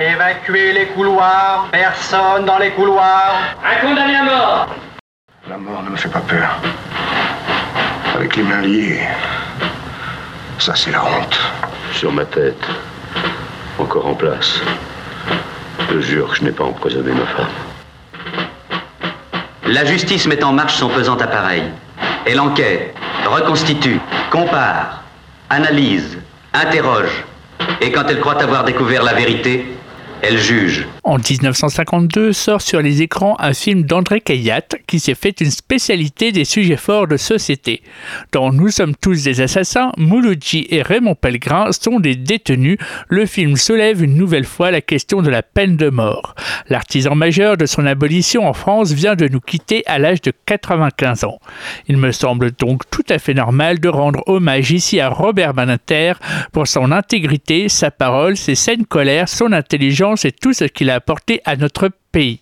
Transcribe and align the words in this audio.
Évacuez 0.00 0.72
les 0.74 0.86
couloirs. 0.86 1.66
Personne 1.72 2.44
dans 2.44 2.58
les 2.58 2.70
couloirs. 2.70 3.34
Un 3.64 3.84
condamné 3.84 4.14
à 4.14 4.22
mort. 4.22 4.68
La 5.48 5.58
mort 5.58 5.82
ne 5.82 5.90
me 5.90 5.96
fait 5.96 6.08
pas 6.08 6.20
peur. 6.20 6.56
Avec 8.14 8.36
les 8.36 8.44
mains 8.44 8.60
liées. 8.60 9.00
Ça, 10.60 10.76
c'est 10.76 10.92
la 10.92 11.04
honte. 11.04 11.40
Sur 11.92 12.12
ma 12.12 12.24
tête. 12.24 12.64
Encore 13.76 14.06
en 14.06 14.14
place. 14.14 14.60
Je 15.90 16.00
jure 16.00 16.30
que 16.30 16.36
je 16.36 16.44
n'ai 16.44 16.52
pas 16.52 16.64
empoisonné 16.64 17.10
ma 17.10 17.26
femme. 17.26 17.46
La 19.66 19.84
justice 19.84 20.28
met 20.28 20.44
en 20.44 20.52
marche 20.52 20.74
son 20.74 20.90
pesant 20.90 21.16
appareil. 21.16 21.64
Elle 22.24 22.38
enquête, 22.38 22.94
reconstitue, 23.26 24.00
compare, 24.30 25.02
analyse, 25.50 26.18
interroge. 26.54 27.24
Et 27.80 27.90
quand 27.90 28.04
elle 28.08 28.20
croit 28.20 28.40
avoir 28.40 28.64
découvert 28.64 29.02
la 29.02 29.14
vérité, 29.14 29.77
elle 30.22 30.38
juge. 30.38 30.86
En 31.08 31.16
1952 31.16 32.34
sort 32.34 32.60
sur 32.60 32.82
les 32.82 33.00
écrans 33.00 33.34
un 33.38 33.54
film 33.54 33.84
d'André 33.84 34.20
Caillat 34.20 34.60
qui 34.86 35.00
s'est 35.00 35.14
fait 35.14 35.40
une 35.40 35.50
spécialité 35.50 36.32
des 36.32 36.44
sujets 36.44 36.76
forts 36.76 37.08
de 37.08 37.16
société. 37.16 37.80
Dans 38.30 38.52
Nous 38.52 38.68
sommes 38.68 38.94
tous 38.94 39.24
des 39.24 39.40
assassins, 39.40 39.90
Mouloudji 39.96 40.66
et 40.68 40.82
Raymond 40.82 41.14
Pellegrin 41.14 41.72
sont 41.72 41.98
des 41.98 42.14
détenus. 42.14 42.76
Le 43.08 43.24
film 43.24 43.56
soulève 43.56 44.04
une 44.04 44.16
nouvelle 44.16 44.44
fois 44.44 44.70
la 44.70 44.82
question 44.82 45.22
de 45.22 45.30
la 45.30 45.42
peine 45.42 45.78
de 45.78 45.88
mort. 45.88 46.34
L'artisan 46.68 47.14
majeur 47.14 47.56
de 47.56 47.64
son 47.64 47.86
abolition 47.86 48.46
en 48.46 48.52
France 48.52 48.92
vient 48.92 49.16
de 49.16 49.28
nous 49.28 49.40
quitter 49.40 49.84
à 49.86 49.98
l'âge 49.98 50.20
de 50.20 50.34
95 50.44 51.24
ans. 51.24 51.38
Il 51.86 51.96
me 51.96 52.12
semble 52.12 52.50
donc 52.50 52.82
tout 52.90 53.06
à 53.08 53.18
fait 53.18 53.32
normal 53.32 53.80
de 53.80 53.88
rendre 53.88 54.22
hommage 54.26 54.72
ici 54.72 55.00
à 55.00 55.08
Robert 55.08 55.54
Baninter 55.54 56.12
pour 56.52 56.68
son 56.68 56.92
intégrité, 56.92 57.70
sa 57.70 57.90
parole, 57.90 58.36
ses 58.36 58.54
saines 58.54 58.84
colères, 58.84 59.30
son 59.30 59.54
intelligence 59.54 60.26
et 60.26 60.32
tout 60.32 60.52
ce 60.52 60.64
qu'il 60.64 60.90
a 60.90 60.97
apporté 60.98 61.40
à 61.44 61.54
notre 61.54 61.90
pays. 62.10 62.40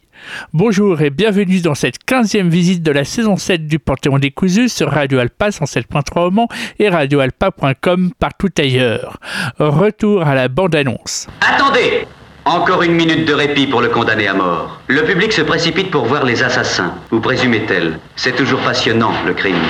Bonjour 0.54 1.02
et 1.02 1.10
bienvenue 1.10 1.60
dans 1.60 1.74
cette 1.74 1.98
15e 2.08 2.48
visite 2.48 2.82
de 2.82 2.90
la 2.90 3.04
saison 3.04 3.36
7 3.36 3.66
du 3.66 3.78
Panthéon 3.78 4.18
des 4.18 4.30
Cousus 4.30 4.72
sur 4.72 4.90
Radio 4.90 5.18
Alpa 5.18 5.50
107.3 5.50 6.28
au 6.28 6.30
Mans 6.30 6.48
et 6.78 6.88
radioalpa.com 6.88 8.12
partout 8.18 8.48
ailleurs. 8.56 9.18
Retour 9.58 10.22
à 10.22 10.34
la 10.34 10.48
bande-annonce. 10.48 11.26
Attendez 11.42 12.06
Encore 12.46 12.82
une 12.82 12.94
minute 12.94 13.28
de 13.28 13.34
répit 13.34 13.66
pour 13.66 13.82
le 13.82 13.88
condamné 13.88 14.26
à 14.26 14.32
mort. 14.32 14.80
Le 14.86 15.04
public 15.04 15.34
se 15.34 15.42
précipite 15.42 15.90
pour 15.90 16.06
voir 16.06 16.24
les 16.24 16.42
assassins, 16.42 16.94
ou 17.12 17.20
présumez-elle. 17.20 17.98
C'est 18.16 18.34
toujours 18.34 18.60
passionnant, 18.60 19.12
le 19.26 19.34
crime. 19.34 19.66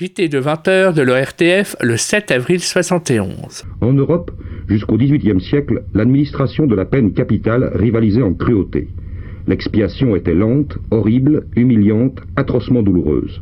JT 0.00 0.28
de 0.28 0.40
20h 0.40 0.94
de 0.94 1.02
l'ORTF 1.02 1.74
le 1.82 1.96
7 1.96 2.30
avril 2.30 2.60
71. 2.60 3.64
En 3.80 3.92
Europe, 3.92 4.30
jusqu'au 4.68 4.96
XVIIIe 4.96 5.40
siècle, 5.40 5.82
l'administration 5.92 6.68
de 6.68 6.76
la 6.76 6.84
peine 6.84 7.12
capitale 7.12 7.72
rivalisait 7.74 8.22
en 8.22 8.32
cruauté. 8.32 8.86
L'expiation 9.48 10.14
était 10.14 10.36
lente, 10.36 10.78
horrible, 10.92 11.48
humiliante, 11.56 12.20
atrocement 12.36 12.84
douloureuse. 12.84 13.40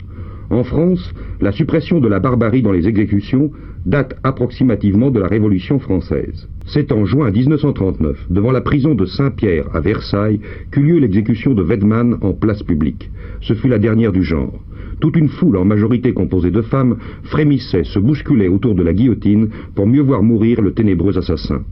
En 0.48 0.64
France, 0.64 1.12
la 1.42 1.52
suppression 1.52 2.00
de 2.00 2.08
la 2.08 2.20
barbarie 2.20 2.62
dans 2.62 2.72
les 2.72 2.88
exécutions 2.88 3.50
date 3.86 4.16
approximativement 4.24 5.12
de 5.12 5.20
la 5.20 5.28
Révolution 5.28 5.78
française. 5.78 6.48
C'est 6.66 6.90
en 6.90 7.04
juin 7.04 7.30
1939, 7.30 8.26
devant 8.30 8.50
la 8.50 8.60
prison 8.60 8.96
de 8.96 9.06
Saint-Pierre 9.06 9.68
à 9.72 9.80
Versailles, 9.80 10.40
qu'eut 10.72 10.82
lieu 10.82 10.98
l'exécution 10.98 11.54
de 11.54 11.62
Wedman 11.62 12.18
en 12.20 12.32
place 12.32 12.64
publique. 12.64 13.10
Ce 13.40 13.54
fut 13.54 13.68
la 13.68 13.78
dernière 13.78 14.10
du 14.10 14.24
genre. 14.24 14.60
Toute 14.98 15.16
une 15.16 15.28
foule, 15.28 15.56
en 15.56 15.64
majorité 15.64 16.12
composée 16.12 16.50
de 16.50 16.62
femmes, 16.62 16.96
frémissait, 17.22 17.84
se 17.84 18.00
bousculait 18.00 18.48
autour 18.48 18.74
de 18.74 18.82
la 18.82 18.92
guillotine 18.92 19.50
pour 19.76 19.86
mieux 19.86 20.02
voir 20.02 20.24
mourir 20.24 20.60
le 20.62 20.72
ténébreux 20.72 21.16
assassin. 21.16 21.62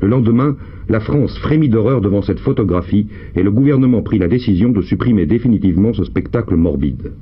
Le 0.00 0.08
lendemain, 0.08 0.56
la 0.88 1.00
France 1.00 1.36
frémit 1.38 1.68
d'horreur 1.68 2.00
devant 2.00 2.22
cette 2.22 2.38
photographie 2.38 3.08
et 3.34 3.42
le 3.42 3.50
gouvernement 3.50 4.02
prit 4.02 4.18
la 4.18 4.28
décision 4.28 4.68
de 4.68 4.82
supprimer 4.82 5.26
définitivement 5.26 5.94
ce 5.94 6.04
spectacle 6.04 6.54
morbide. 6.54 7.12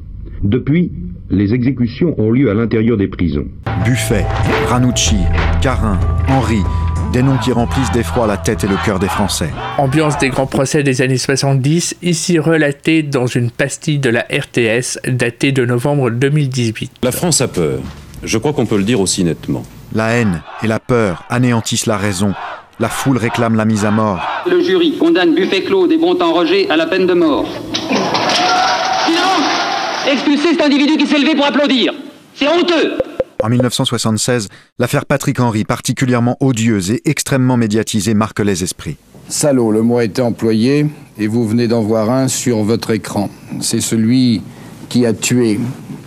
Depuis, 0.45 0.92
les 1.31 1.55
exécutions 1.55 2.15
ont 2.19 2.31
lieu 2.31 2.50
à 2.50 2.55
l'intérieur 2.55 2.99
des 2.99 3.09
prisons. 3.09 3.47
Buffet, 3.82 4.27
Ranucci, 4.69 5.16
Carin, 5.62 5.99
Henri, 6.28 6.60
des 7.15 7.22
noms 7.22 7.38
qui 7.38 7.50
remplissent 7.50 7.91
d'effroi 7.93 8.27
la 8.27 8.37
tête 8.37 8.62
et 8.62 8.66
le 8.66 8.77
cœur 8.84 8.99
des 8.99 9.09
Français. 9.09 9.49
Ambiance 9.78 10.19
des 10.19 10.28
grands 10.28 10.47
procès 10.47 10.82
des 10.82 11.00
années 11.00 11.16
70, 11.16 11.97
ici 12.03 12.38
relatée 12.38 13.03
dans 13.03 13.27
une 13.27 13.50
pastille 13.50 13.99
de 13.99 14.10
la 14.10 14.21
RTS 14.31 14.99
datée 15.09 15.50
de 15.53 15.65
novembre 15.65 16.10
2018. 16.10 16.93
La 17.03 17.11
France 17.11 17.41
a 17.41 17.49
peur. 17.49 17.81
Je 18.22 18.37
crois 18.37 18.53
qu'on 18.53 18.66
peut 18.66 18.76
le 18.76 18.84
dire 18.84 19.00
aussi 19.00 19.25
nettement. 19.25 19.62
La 19.94 20.09
haine 20.11 20.43
et 20.62 20.66
la 20.66 20.78
peur 20.78 21.25
anéantissent 21.31 21.87
la 21.87 21.97
raison. 21.97 22.34
La 22.81 22.91
foule 22.91 23.16
réclame 23.16 23.55
la 23.55 23.65
mise 23.65 23.87
à 23.87 23.91
mort. 23.91 24.21
Le 24.47 24.61
jury 24.61 24.99
condamne 24.99 25.34
Buffet 25.34 25.62
Claude 25.62 25.91
et 25.91 25.97
Bontemps 25.97 26.34
Roger 26.34 26.69
à 26.69 26.76
la 26.76 26.87
peine 26.87 27.06
de 27.06 27.15
mort. 27.15 27.47
Expulsez 30.10 30.50
cet 30.53 30.60
individu 30.60 30.97
qui 30.98 31.06
s'est 31.06 31.19
levé 31.19 31.34
pour 31.34 31.47
applaudir. 31.47 31.92
C'est 32.34 32.47
honteux 32.47 32.98
En 33.42 33.48
1976, 33.48 34.48
l'affaire 34.78 35.06
Patrick 35.06 35.41
Henry, 35.41 35.65
particulièrement 35.65 36.37
odieuse 36.41 36.91
et 36.91 37.00
extrêmement 37.06 37.56
médiatisée, 37.56 38.12
marque 38.12 38.41
les 38.41 38.62
esprits. 38.62 38.97
Salaud, 39.28 39.72
le 39.72 39.82
mot 39.82 39.98
a 39.98 40.04
été 40.04 40.20
employé 40.20 40.87
et 41.19 41.26
vous 41.26 41.48
venez 41.48 41.69
d'en 41.69 41.81
voir 41.81 42.10
un 42.10 42.28
sur 42.28 42.59
votre 42.64 42.91
écran. 42.91 43.31
C'est 43.60 43.81
celui 43.81 44.43
qui 44.91 45.06
a 45.06 45.14
tué 45.14 45.59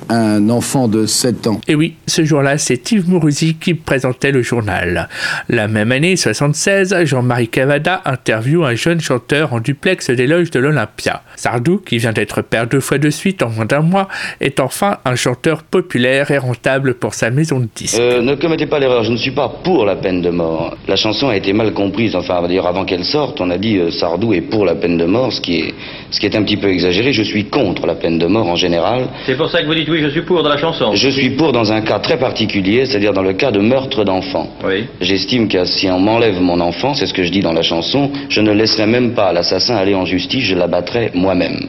un 0.09 0.50
enfant 0.50 0.88
de 0.88 1.06
7 1.06 1.47
ans. 1.47 1.62
Et 1.68 1.75
oui, 1.75 1.95
ce 2.07 2.23
jour-là, 2.23 2.57
c'est 2.57 2.91
Yves 2.91 3.09
Mourouzi 3.09 3.56
qui 3.56 3.73
présentait 3.73 4.31
le 4.31 4.41
journal. 4.41 5.09
La 5.50 5.68
même 5.68 5.91
année, 5.91 6.16
76, 6.16 6.95
Jean-Marie 7.06 7.47
Cavada 7.47 8.01
interviewe 8.06 8.66
un 8.66 8.75
jeune 8.75 9.00
chanteur 9.00 9.53
en 9.53 9.59
duplex 9.59 10.09
des 10.09 10.28
loges 10.28 10.51
de 10.51 10.59
l'Olympia. 10.59 11.23
Sardou, 11.35 11.78
qui 11.78 11.97
vient 11.97 12.13
d'être 12.13 12.41
père 12.41 12.68
deux 12.68 12.79
fois 12.79 12.97
de 12.97 13.09
suite 13.09 13.44
en 13.44 13.50
moins 13.50 13.66
d'un 13.66 13.81
mois, 13.81 14.07
est 14.41 14.59
enfin 14.59 14.97
un 15.06 15.16
chanteur 15.16 15.63
populaire 15.63 16.31
et 16.31 16.38
rentable 16.38 16.95
pour 16.95 17.13
sa 17.13 17.29
maison 17.29 17.59
de 17.59 17.68
disques. 17.75 18.00
Euh, 18.00 18.22
ne 18.22 18.35
commettez 18.35 18.68
pas 18.68 18.79
l'erreur, 18.79 19.03
je 19.03 19.12
ne 19.12 19.18
suis 19.18 19.31
pas 19.31 19.50
pour 19.63 19.85
la 19.85 19.95
peine 19.95 20.22
de 20.22 20.29
mort. 20.29 20.75
La 20.88 20.95
chanson 20.95 21.29
a 21.29 21.35
été 21.35 21.53
mal 21.53 21.74
comprise, 21.74 22.16
enfin, 22.16 22.41
d'ailleurs, 22.41 22.68
avant 22.68 22.85
qu'elle 22.85 23.06
sorte, 23.06 23.39
on 23.41 23.50
a 23.50 23.57
dit 23.57 23.78
euh, 23.78 23.91
Sardou 23.91 24.34
est 24.34 24.41
pour 24.41 24.66
la 24.66 24.75
peine 24.75 24.97
de 24.97 25.06
mort, 25.06 25.31
ce 25.34 25.41
qui, 25.41 25.59
est, 25.59 25.74
ce 26.12 26.19
qui 26.19 26.25
est 26.25 26.35
un 26.35 26.44
petit 26.44 26.57
peu 26.57 26.69
exagéré. 26.69 27.13
Je 27.13 27.24
suis 27.24 27.45
contre 27.45 27.85
la 27.85 27.95
peine 27.95 28.19
de 28.19 28.28
mort 28.28 28.47
en 28.47 28.56
général. 28.56 29.07
C'est 29.25 29.38
pour 29.38 29.50
ça 29.50 29.62
que 29.62 29.68
vous 29.68 29.75
dites 29.75 29.89
oui, 29.89 29.97
je 30.00 30.09
suis 30.09 30.22
pour 30.22 30.44
dans 30.44 30.50
la 30.50 30.58
chanson. 30.58 30.94
Je 30.94 31.09
suis 31.09 31.30
pour 31.31 31.52
dans 31.52 31.72
un 31.72 31.81
cas 31.81 32.00
très 32.00 32.18
particulier, 32.18 32.85
c'est-à-dire 32.85 33.13
dans 33.13 33.22
le 33.22 33.34
cas 33.34 33.52
de 33.52 33.59
meurtre 33.59 34.03
d'enfant. 34.03 34.50
Oui. 34.66 34.85
J'estime 35.02 35.47
que 35.47 35.66
si 35.66 35.90
on 35.90 36.00
m'enlève 36.00 36.40
mon 36.41 36.59
enfant, 36.59 36.94
c'est 36.94 37.08
ce 37.08 37.13
que 37.13 37.24
je 37.24 37.31
dis 37.31 37.41
dans 37.41 37.53
la 37.53 37.63
chanson, 37.63 38.12
je 38.30 38.41
ne 38.41 38.52
laisserai 38.52 38.86
même 38.86 39.13
pas 39.13 39.34
l'assassin 39.34 39.75
aller 39.75 39.96
en 39.96 40.06
justice, 40.06 40.44
je 40.44 40.56
l'abattrai 40.56 41.12
moi-même. 41.13 41.68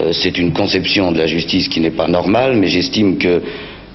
Euh, 0.00 0.12
c'est 0.12 0.38
une 0.38 0.52
conception 0.52 1.12
de 1.12 1.18
la 1.18 1.26
justice 1.26 1.68
qui 1.68 1.80
n'est 1.80 1.90
pas 1.90 2.08
normale, 2.08 2.56
mais 2.56 2.68
j'estime 2.68 3.18
que 3.18 3.42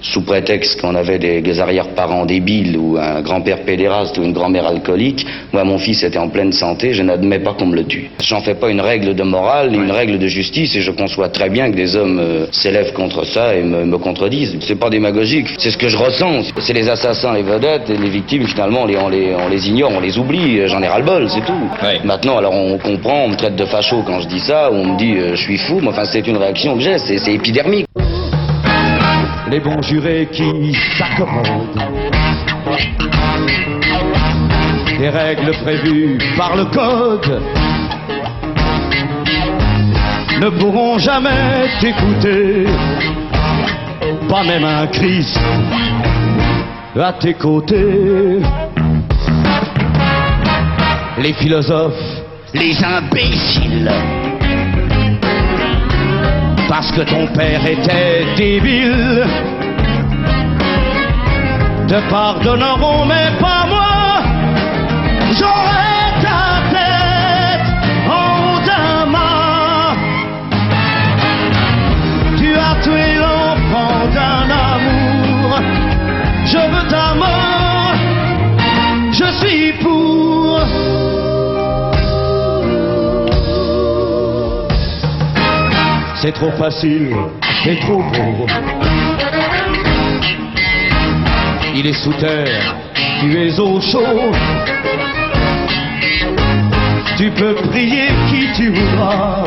sous 0.02 0.22
prétexte 0.22 0.80
qu'on 0.80 0.94
avait 0.94 1.18
des, 1.18 1.40
des 1.40 1.60
arrière-parents 1.60 2.26
débiles 2.26 2.76
ou 2.76 2.96
un 2.98 3.22
grand-père 3.22 3.60
pédéraste 3.64 4.18
ou 4.18 4.22
une 4.22 4.32
grand-mère 4.32 4.66
alcoolique, 4.66 5.24
moi 5.52 5.64
mon 5.64 5.78
fils 5.78 6.02
était 6.02 6.18
en 6.18 6.28
pleine 6.28 6.52
santé, 6.52 6.92
je 6.92 7.02
n'admets 7.02 7.38
pas 7.38 7.54
qu'on 7.54 7.66
me 7.66 7.76
le 7.76 7.84
tue. 7.84 8.10
J'en 8.22 8.40
fais 8.40 8.54
pas 8.54 8.70
une 8.70 8.80
règle 8.80 9.14
de 9.14 9.22
morale, 9.22 9.70
ni 9.70 9.78
une 9.78 9.90
règle 9.90 10.18
de 10.18 10.26
justice, 10.26 10.74
et 10.76 10.80
je 10.80 10.90
conçois 10.90 11.28
très 11.28 11.48
bien 11.48 11.70
que 11.70 11.76
des 11.76 11.96
hommes 11.96 12.18
euh, 12.18 12.46
s'élèvent 12.50 12.92
contre 12.92 13.24
ça 13.24 13.54
et 13.54 13.62
me, 13.62 13.84
me 13.84 13.98
contredisent. 13.98 14.56
C'est 14.60 14.78
pas 14.78 14.90
démagogique, 14.90 15.46
c'est 15.58 15.70
ce 15.70 15.78
que 15.78 15.88
je 15.88 15.96
ressens. 15.96 16.42
C'est 16.58 16.72
les 16.72 16.88
assassins, 16.88 17.32
les 17.34 17.42
vedettes, 17.42 17.88
et 17.90 17.96
les 17.96 18.10
victimes 18.10 18.46
finalement 18.46 18.82
on 18.82 18.86
les, 18.86 18.96
on 18.96 19.08
les, 19.08 19.34
on 19.34 19.48
les 19.48 19.68
ignore, 19.68 19.92
on 19.96 20.00
les 20.00 20.18
oublie, 20.18 20.66
j'en 20.66 20.82
ai 20.82 20.88
ras-le-bol, 20.88 21.28
c'est 21.30 21.44
tout. 21.44 21.68
Maintenant 22.04 22.38
alors 22.38 22.54
on 22.54 22.78
comprend, 22.78 23.24
on 23.24 23.28
me 23.28 23.36
traite 23.36 23.56
de 23.56 23.64
facho 23.64 24.02
quand 24.06 24.20
je 24.20 24.28
dis 24.28 24.40
ça, 24.40 24.70
ou 24.70 24.74
on 24.74 24.94
me 24.94 24.98
dit 24.98 25.14
euh, 25.16 25.36
je 25.36 25.42
suis 25.42 25.58
fou, 25.58 25.78
mais 25.80 25.88
enfin 25.88 26.04
c'est 26.04 26.26
une 26.26 26.36
réaction 26.36 26.74
que 26.76 26.80
j'ai, 26.80 26.98
c'est 26.98 27.18
c'est 27.18 27.34
épidermique. 27.34 27.86
Les 29.52 29.60
bons 29.60 29.82
jurés 29.82 30.30
qui 30.32 30.74
s'accommodent 30.96 31.78
des 34.98 35.10
règles 35.10 35.52
prévues 35.62 36.16
par 36.38 36.56
le 36.56 36.64
code 36.64 37.42
ne 40.40 40.48
pourront 40.58 40.96
jamais 40.98 41.68
t'écouter, 41.80 42.64
pas 44.26 44.42
même 44.42 44.64
un 44.64 44.86
Christ 44.86 45.38
à 46.98 47.12
tes 47.12 47.34
côtés. 47.34 48.38
Les 51.18 51.34
philosophes, 51.34 52.22
les 52.54 52.82
imbéciles, 52.82 53.92
parce 56.72 56.90
que 56.90 57.02
ton 57.02 57.26
père 57.26 57.66
était 57.66 58.24
débile, 58.34 59.26
te 61.86 62.00
pardonneront, 62.08 63.04
mais 63.04 63.28
pas 63.38 63.66
moi. 63.68 64.22
J'aurai 65.38 65.91
C'est 86.22 86.30
trop 86.30 86.52
facile 86.52 87.16
et 87.66 87.80
trop 87.80 87.96
beau. 88.00 88.46
Il 91.74 91.84
est 91.84 91.92
sous 91.94 92.12
terre, 92.12 92.76
tu 93.20 93.36
es 93.42 93.58
au 93.58 93.80
chaud. 93.80 94.30
Tu 97.16 97.28
peux 97.30 97.54
prier 97.54 98.06
qui 98.28 98.52
tu 98.54 98.70
voudras. 98.70 99.42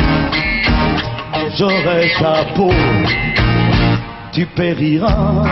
J'aurai 1.58 2.12
ta 2.20 2.44
peau, 2.54 2.74
tu 4.34 4.46
périras. 4.48 5.46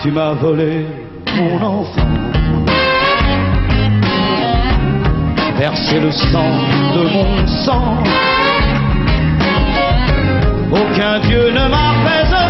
Tu 0.00 0.10
m'as 0.10 0.32
volé 0.32 0.86
mon 1.36 1.62
enfant. 1.62 2.15
Versé 5.58 5.98
le 6.00 6.10
sang 6.10 6.52
de 6.94 7.02
mon 7.08 7.46
sang. 7.46 7.96
Aucun 10.70 11.18
Dieu 11.20 11.50
ne 11.50 11.68
m'apaisera. 11.68 12.45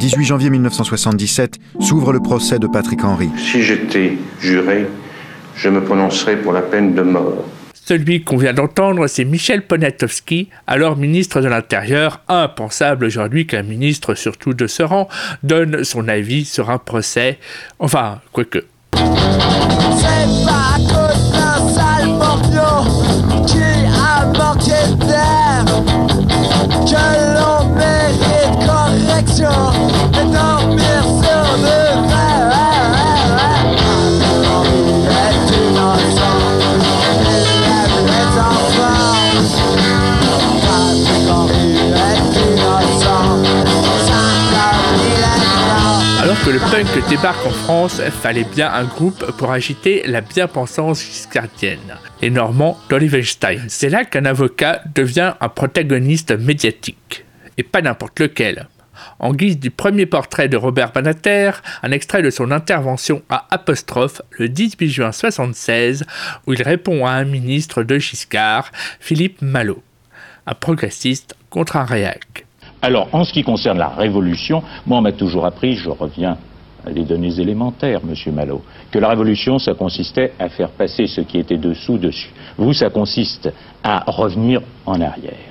18 0.00 0.24
janvier 0.24 0.48
1977 0.48 1.58
s'ouvre 1.78 2.14
le 2.14 2.20
procès 2.20 2.58
de 2.58 2.66
Patrick 2.66 3.04
Henry. 3.04 3.28
Si 3.36 3.62
j'étais 3.62 4.16
juré, 4.40 4.86
je 5.54 5.68
me 5.68 5.84
prononcerais 5.84 6.36
pour 6.36 6.54
la 6.54 6.62
peine 6.62 6.94
de 6.94 7.02
mort. 7.02 7.44
Celui 7.74 8.24
qu'on 8.24 8.38
vient 8.38 8.54
d'entendre, 8.54 9.06
c'est 9.08 9.26
Michel 9.26 9.66
Poniatowski, 9.66 10.48
alors 10.66 10.96
ministre 10.96 11.42
de 11.42 11.48
l'Intérieur, 11.48 12.22
impensable 12.28 13.04
aujourd'hui 13.04 13.46
qu'un 13.46 13.62
ministre, 13.62 14.14
surtout 14.14 14.54
de 14.54 14.66
ce 14.66 14.82
rang, 14.82 15.06
donne 15.42 15.84
son 15.84 16.08
avis 16.08 16.46
sur 16.46 16.70
un 16.70 16.78
procès. 16.78 17.38
Enfin, 17.78 18.20
quoique. 18.32 18.64
C'est 18.94 20.46
pas 20.46 20.76
à 20.76 20.78
cause 20.78 21.32
d'un 21.32 21.68
sale 21.74 22.08
qui 23.46 23.58
a 23.86 24.24
manqué 24.26 24.99
Alors 46.22 46.42
que 46.44 46.50
le 46.50 46.58
punk 46.58 47.08
débarque 47.08 47.46
en 47.46 47.50
France, 47.50 48.00
fallait 48.22 48.44
bien 48.44 48.72
un 48.72 48.84
groupe 48.84 49.32
pour 49.32 49.50
agiter 49.52 50.02
la 50.06 50.22
bien-pensance 50.22 51.02
giscardienne. 51.04 51.78
Les 52.22 52.30
Normands 52.30 52.78
d'Olivenstein. 52.88 53.64
C'est 53.68 53.90
là 53.90 54.04
qu'un 54.04 54.24
avocat 54.24 54.80
devient 54.94 55.34
un 55.40 55.48
protagoniste 55.48 56.32
médiatique. 56.38 57.24
Et 57.58 57.62
pas 57.62 57.82
n'importe 57.82 58.20
lequel. 58.20 58.66
En 59.18 59.32
guise 59.32 59.58
du 59.58 59.70
premier 59.70 60.06
portrait 60.06 60.48
de 60.48 60.56
Robert 60.56 60.92
Banater, 60.92 61.52
un 61.82 61.90
extrait 61.92 62.22
de 62.22 62.30
son 62.30 62.50
intervention 62.50 63.22
à 63.28 63.46
Apostrophe 63.50 64.22
le 64.38 64.48
18 64.48 64.88
juin 64.88 65.10
1976, 65.10 66.04
où 66.46 66.52
il 66.52 66.62
répond 66.62 67.06
à 67.06 67.12
un 67.12 67.24
ministre 67.24 67.82
de 67.82 67.98
Giscard, 67.98 68.70
Philippe 69.00 69.42
Malo, 69.42 69.82
un 70.46 70.54
progressiste 70.54 71.36
contre 71.50 71.76
un 71.76 71.84
réac. 71.84 72.46
Alors, 72.82 73.08
en 73.12 73.24
ce 73.24 73.32
qui 73.32 73.42
concerne 73.42 73.78
la 73.78 73.88
révolution, 73.88 74.62
moi, 74.86 74.98
on 74.98 75.02
m'a 75.02 75.12
toujours 75.12 75.44
appris, 75.44 75.76
je 75.76 75.90
reviens 75.90 76.38
à 76.86 76.90
des 76.90 77.04
données 77.04 77.38
élémentaires, 77.38 78.00
Monsieur 78.04 78.32
Malo, 78.32 78.62
que 78.90 78.98
la 78.98 79.08
révolution, 79.08 79.58
ça 79.58 79.74
consistait 79.74 80.32
à 80.38 80.48
faire 80.48 80.70
passer 80.70 81.06
ce 81.06 81.20
qui 81.20 81.38
était 81.38 81.58
dessous 81.58 81.98
dessus. 81.98 82.30
Vous, 82.56 82.72
ça 82.72 82.88
consiste 82.88 83.52
à 83.82 84.04
revenir 84.06 84.62
en 84.86 85.00
arrière. 85.00 85.49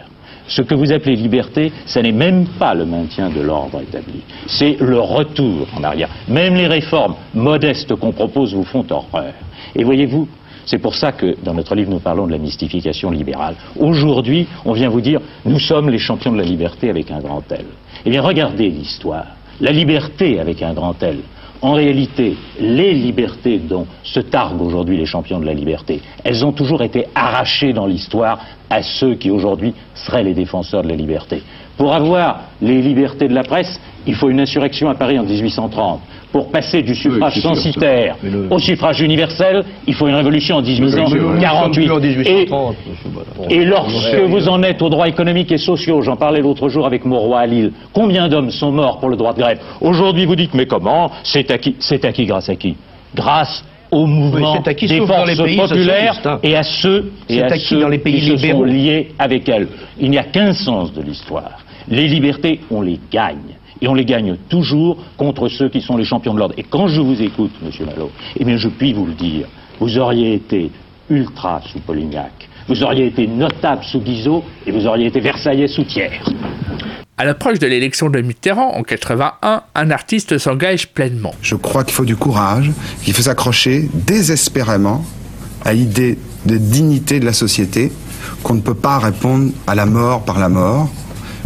Ce 0.50 0.64
que 0.64 0.74
vous 0.74 0.92
appelez 0.92 1.16
liberté, 1.16 1.72
ça 1.86 2.02
n'est 2.02 2.12
même 2.12 2.48
pas 2.58 2.74
le 2.74 2.86
maintien 2.86 3.30
de 3.30 3.40
l'ordre 3.40 3.82
établi. 3.82 4.22
C'est 4.48 4.78
le 4.80 5.00
retour 5.00 5.68
en 5.78 5.84
arrière. 5.84 6.10
Même 6.28 6.56
les 6.56 6.68
réformes 6.68 7.16
modestes 7.36 7.96
qu'on 7.96 8.12
propose 8.12 8.56
vous 8.56 8.64
font 8.64 8.86
horreur. 8.90 9.34
Et 9.76 9.84
voyez-vous, 9.84 10.28
c'est 10.66 10.80
pour 10.80 10.96
ça 10.96 11.12
que 11.12 11.36
dans 11.44 11.54
notre 11.54 11.76
livre 11.76 11.92
nous 11.92 12.00
parlons 12.00 12.26
de 12.26 12.32
la 12.32 12.40
mystification 12.40 13.12
libérale. 13.12 13.56
Aujourd'hui, 13.78 14.48
on 14.66 14.74
vient 14.74 14.90
vous 14.90 15.02
dire 15.02 15.22
nous 15.46 15.60
sommes 15.60 15.90
les 15.90 16.00
champions 16.00 16.32
de 16.32 16.38
la 16.38 16.44
liberté 16.44 16.90
avec 16.90 17.12
un 17.12 17.20
grand 17.20 17.44
L. 17.52 17.66
Eh 18.06 18.10
bien, 18.10 18.22
regardez 18.22 18.70
l'histoire. 18.70 19.26
La 19.62 19.72
liberté 19.72 20.40
avec 20.40 20.64
un 20.64 20.74
grand 20.74 21.02
L. 21.04 21.20
En 21.62 21.74
réalité, 21.74 22.38
les 22.60 22.94
libertés 22.94 23.60
dont 23.60 23.86
se 24.04 24.22
targuent 24.22 24.62
aujourd'hui 24.62 24.96
les 24.96 25.06
champions 25.06 25.40
de 25.40 25.46
la 25.46 25.54
liberté, 25.54 26.02
elles 26.24 26.46
ont 26.46 26.54
toujours 26.54 26.82
été 26.84 27.06
arrachées 27.14 27.74
dans 27.74 27.86
l'histoire 27.86 28.40
à 28.70 28.82
ceux 28.82 29.16
qui 29.16 29.30
aujourd'hui 29.30 29.74
seraient 29.94 30.24
les 30.24 30.34
défenseurs 30.34 30.84
de 30.84 30.88
la 30.88 30.96
liberté. 30.96 31.44
Pour 31.76 31.94
avoir 31.94 32.42
les 32.62 32.82
libertés 32.82 33.28
de 33.28 33.34
la 33.34 33.44
presse, 33.44 33.80
il 34.08 34.16
faut 34.16 34.30
une 34.30 34.40
insurrection 34.40 34.90
à 34.90 34.96
Paris 34.96 35.20
en 35.20 35.24
1830. 35.24 36.00
Pour 36.32 36.52
passer 36.52 36.84
du 36.84 36.94
suffrage 36.94 37.40
censitaire 37.42 38.16
le- 38.22 38.48
au 38.52 38.60
suffrage 38.60 39.02
universel, 39.02 39.64
il 39.88 39.96
faut 39.96 40.08
une 40.08 40.14
révolution 40.14 40.58
en 40.58 40.62
1848. 40.62 41.50
en 41.50 41.72
Et- 41.72 41.80
1830. 41.80 42.76
et 43.50 43.66
lorsque 43.66 44.16
vous 44.28 44.48
en 44.48 44.62
êtes 44.62 44.80
aux 44.84 44.90
droits 44.90 45.08
économiques 45.08 45.52
et 45.52 45.58
sociaux, 45.58 46.02
j'en 46.04 46.16
parlais 46.18 46.42
l'autre 46.42 46.70
jour 46.70 46.86
avec 46.86 47.04
Mauroy 47.04 47.40
à 47.40 47.46
Lille, 47.48 47.72
combien 47.94 48.28
d'hommes 48.28 48.52
sont 48.52 48.72
morts 48.72 49.00
pour 49.00 49.10
le 49.10 49.16
droit 49.18 49.34
de 49.34 49.40
grève? 49.40 49.60
Aujourd'hui, 49.82 50.26
vous 50.26 50.36
dites, 50.36 50.54
mais 50.54 50.68
comment? 50.68 51.10
C'est 51.24 51.50
acquis. 51.50 51.76
C'est 51.80 52.06
acquis 52.06 52.26
grâce 52.26 52.50
à 52.50 52.56
qui? 52.56 52.76
Grâce 53.16 53.66
au 53.90 54.06
mouvement 54.06 54.54
acquis, 54.64 54.86
des 54.86 55.00
les 55.00 55.06
forces 55.08 55.36
pays 55.36 55.58
populaires 55.58 56.20
hein. 56.26 56.40
et 56.44 56.56
à 56.56 56.62
ceux, 56.62 57.12
et 57.28 57.42
à 57.42 57.58
ceux 57.58 57.80
dans 57.82 57.88
les 57.90 57.98
pays 57.98 58.20
qui 58.22 58.28
se 58.28 58.38
sont 58.38 58.64
liés 58.64 59.10
avec 59.18 59.50
elles. 59.50 59.68
Il 60.00 60.12
n'y 60.12 60.20
a 60.20 60.24
qu'un 60.26 60.54
sens 60.54 60.94
de 60.94 61.02
l'histoire. 61.02 61.58
Les 61.88 62.08
libertés, 62.08 62.62
on 62.70 62.82
les 62.82 63.00
gagne. 63.12 63.56
Et 63.82 63.88
on 63.88 63.94
les 63.94 64.06
gagne 64.06 64.36
toujours 64.50 64.98
contre 65.16 65.48
ceux 65.48 65.70
qui 65.70 65.82
sont 65.82 65.96
les 65.96 66.04
champions 66.04 66.34
de 66.34 66.40
l'ordre. 66.40 66.56
Et 66.58 66.64
quand 66.64 66.88
je 66.88 67.00
vous 67.00 67.22
écoute, 67.22 67.52
Monsieur 67.64 67.86
Malo, 67.86 68.12
eh 68.38 68.44
bien 68.44 68.58
je 68.58 68.68
puis 68.68 68.94
vous 68.94 69.06
le 69.06 69.14
dire, 69.14 69.48
vous 69.80 69.98
auriez 69.98 70.34
été 70.34 70.70
ultra 71.10 71.62
sous 71.72 71.80
Polignac, 71.80 72.50
vous 72.68 72.84
auriez 72.84 73.08
été 73.08 73.26
notable 73.26 73.84
sous 73.84 74.00
Guizot 74.00 74.44
et 74.68 74.72
vous 74.72 74.86
auriez 74.86 75.08
été 75.08 75.22
Versaillais 75.22 75.68
sous 75.68 75.86
Thiers. 75.86 76.20
À 77.18 77.26
l'approche 77.26 77.60
de 77.60 77.68
l'élection 77.68 78.10
de 78.10 78.22
Mitterrand 78.22 78.76
en 78.76 78.84
81, 78.84 79.64
un 79.76 79.92
artiste 79.92 80.38
s'engage 80.38 80.88
pleinement. 80.90 81.34
Je 81.42 81.56
crois 81.56 81.84
qu'il 81.84 81.94
faut 81.94 82.06
du 82.06 82.16
courage, 82.16 82.72
qu'il 83.04 83.14
faut 83.14 83.24
s'accrocher 83.24 83.90
désespérément 83.94 85.04
à 85.66 85.74
l'idée 85.74 86.18
de 86.46 86.58
dignité 86.58 87.20
de 87.20 87.26
la 87.26 87.34
société, 87.34 87.92
qu'on 88.44 88.54
ne 88.54 88.62
peut 88.62 88.74
pas 88.74 89.00
répondre 89.00 89.52
à 89.68 89.76
la 89.76 89.86
mort 89.86 90.24
par 90.24 90.40
la 90.40 90.48
mort. 90.48 90.90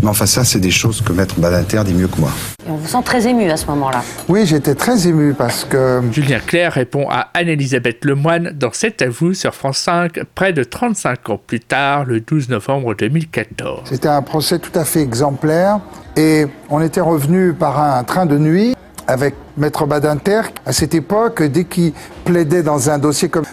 Mais 0.03 0.09
enfin, 0.09 0.25
ça, 0.25 0.43
c'est 0.43 0.59
des 0.59 0.69
choses 0.69 1.01
que 1.01 1.13
Maître 1.13 1.39
Badinter 1.39 1.81
dit 1.85 1.93
mieux 1.93 2.09
que 2.09 2.19
moi. 2.19 2.29
Et 2.67 2.69
on 2.69 2.75
vous 2.75 2.87
sent 2.87 3.01
très 3.05 3.25
ému 3.25 3.49
à 3.49 3.55
ce 3.55 3.65
moment-là. 3.67 4.03
Oui, 4.27 4.45
j'étais 4.45 4.75
très 4.75 5.07
ému 5.07 5.33
parce 5.33 5.63
que 5.63 6.01
Julien 6.11 6.39
Clerc 6.45 6.73
répond 6.73 7.07
à 7.09 7.29
Anne-Elisabeth 7.33 8.03
Lemoine 8.03 8.51
dans 8.53 8.71
C'est 8.73 9.01
à 9.01 9.07
vous 9.07 9.33
sur 9.33 9.55
France 9.55 9.77
5, 9.77 10.19
près 10.35 10.51
de 10.51 10.65
35 10.65 11.29
ans 11.29 11.39
plus 11.47 11.61
tard, 11.61 12.03
le 12.03 12.19
12 12.19 12.49
novembre 12.49 12.95
2014. 12.95 13.83
c'était 13.85 14.09
un 14.09 14.21
procès 14.21 14.59
tout 14.59 14.77
à 14.77 14.83
fait 14.83 14.99
exemplaire 15.01 15.79
et 16.17 16.47
on 16.69 16.81
était 16.81 17.01
revenu 17.01 17.53
par 17.53 17.79
un 17.79 18.03
train 18.03 18.25
de 18.25 18.37
nuit 18.37 18.75
avec 19.07 19.35
Maître 19.57 19.85
Badinter. 19.85 20.41
À 20.65 20.71
cette 20.71 20.93
époque, 20.93 21.43
dès 21.43 21.65
qu'il 21.65 21.93
plaidait 22.25 22.63
dans 22.63 22.89
un 22.89 22.97
dossier 22.97 23.29
comme 23.29 23.43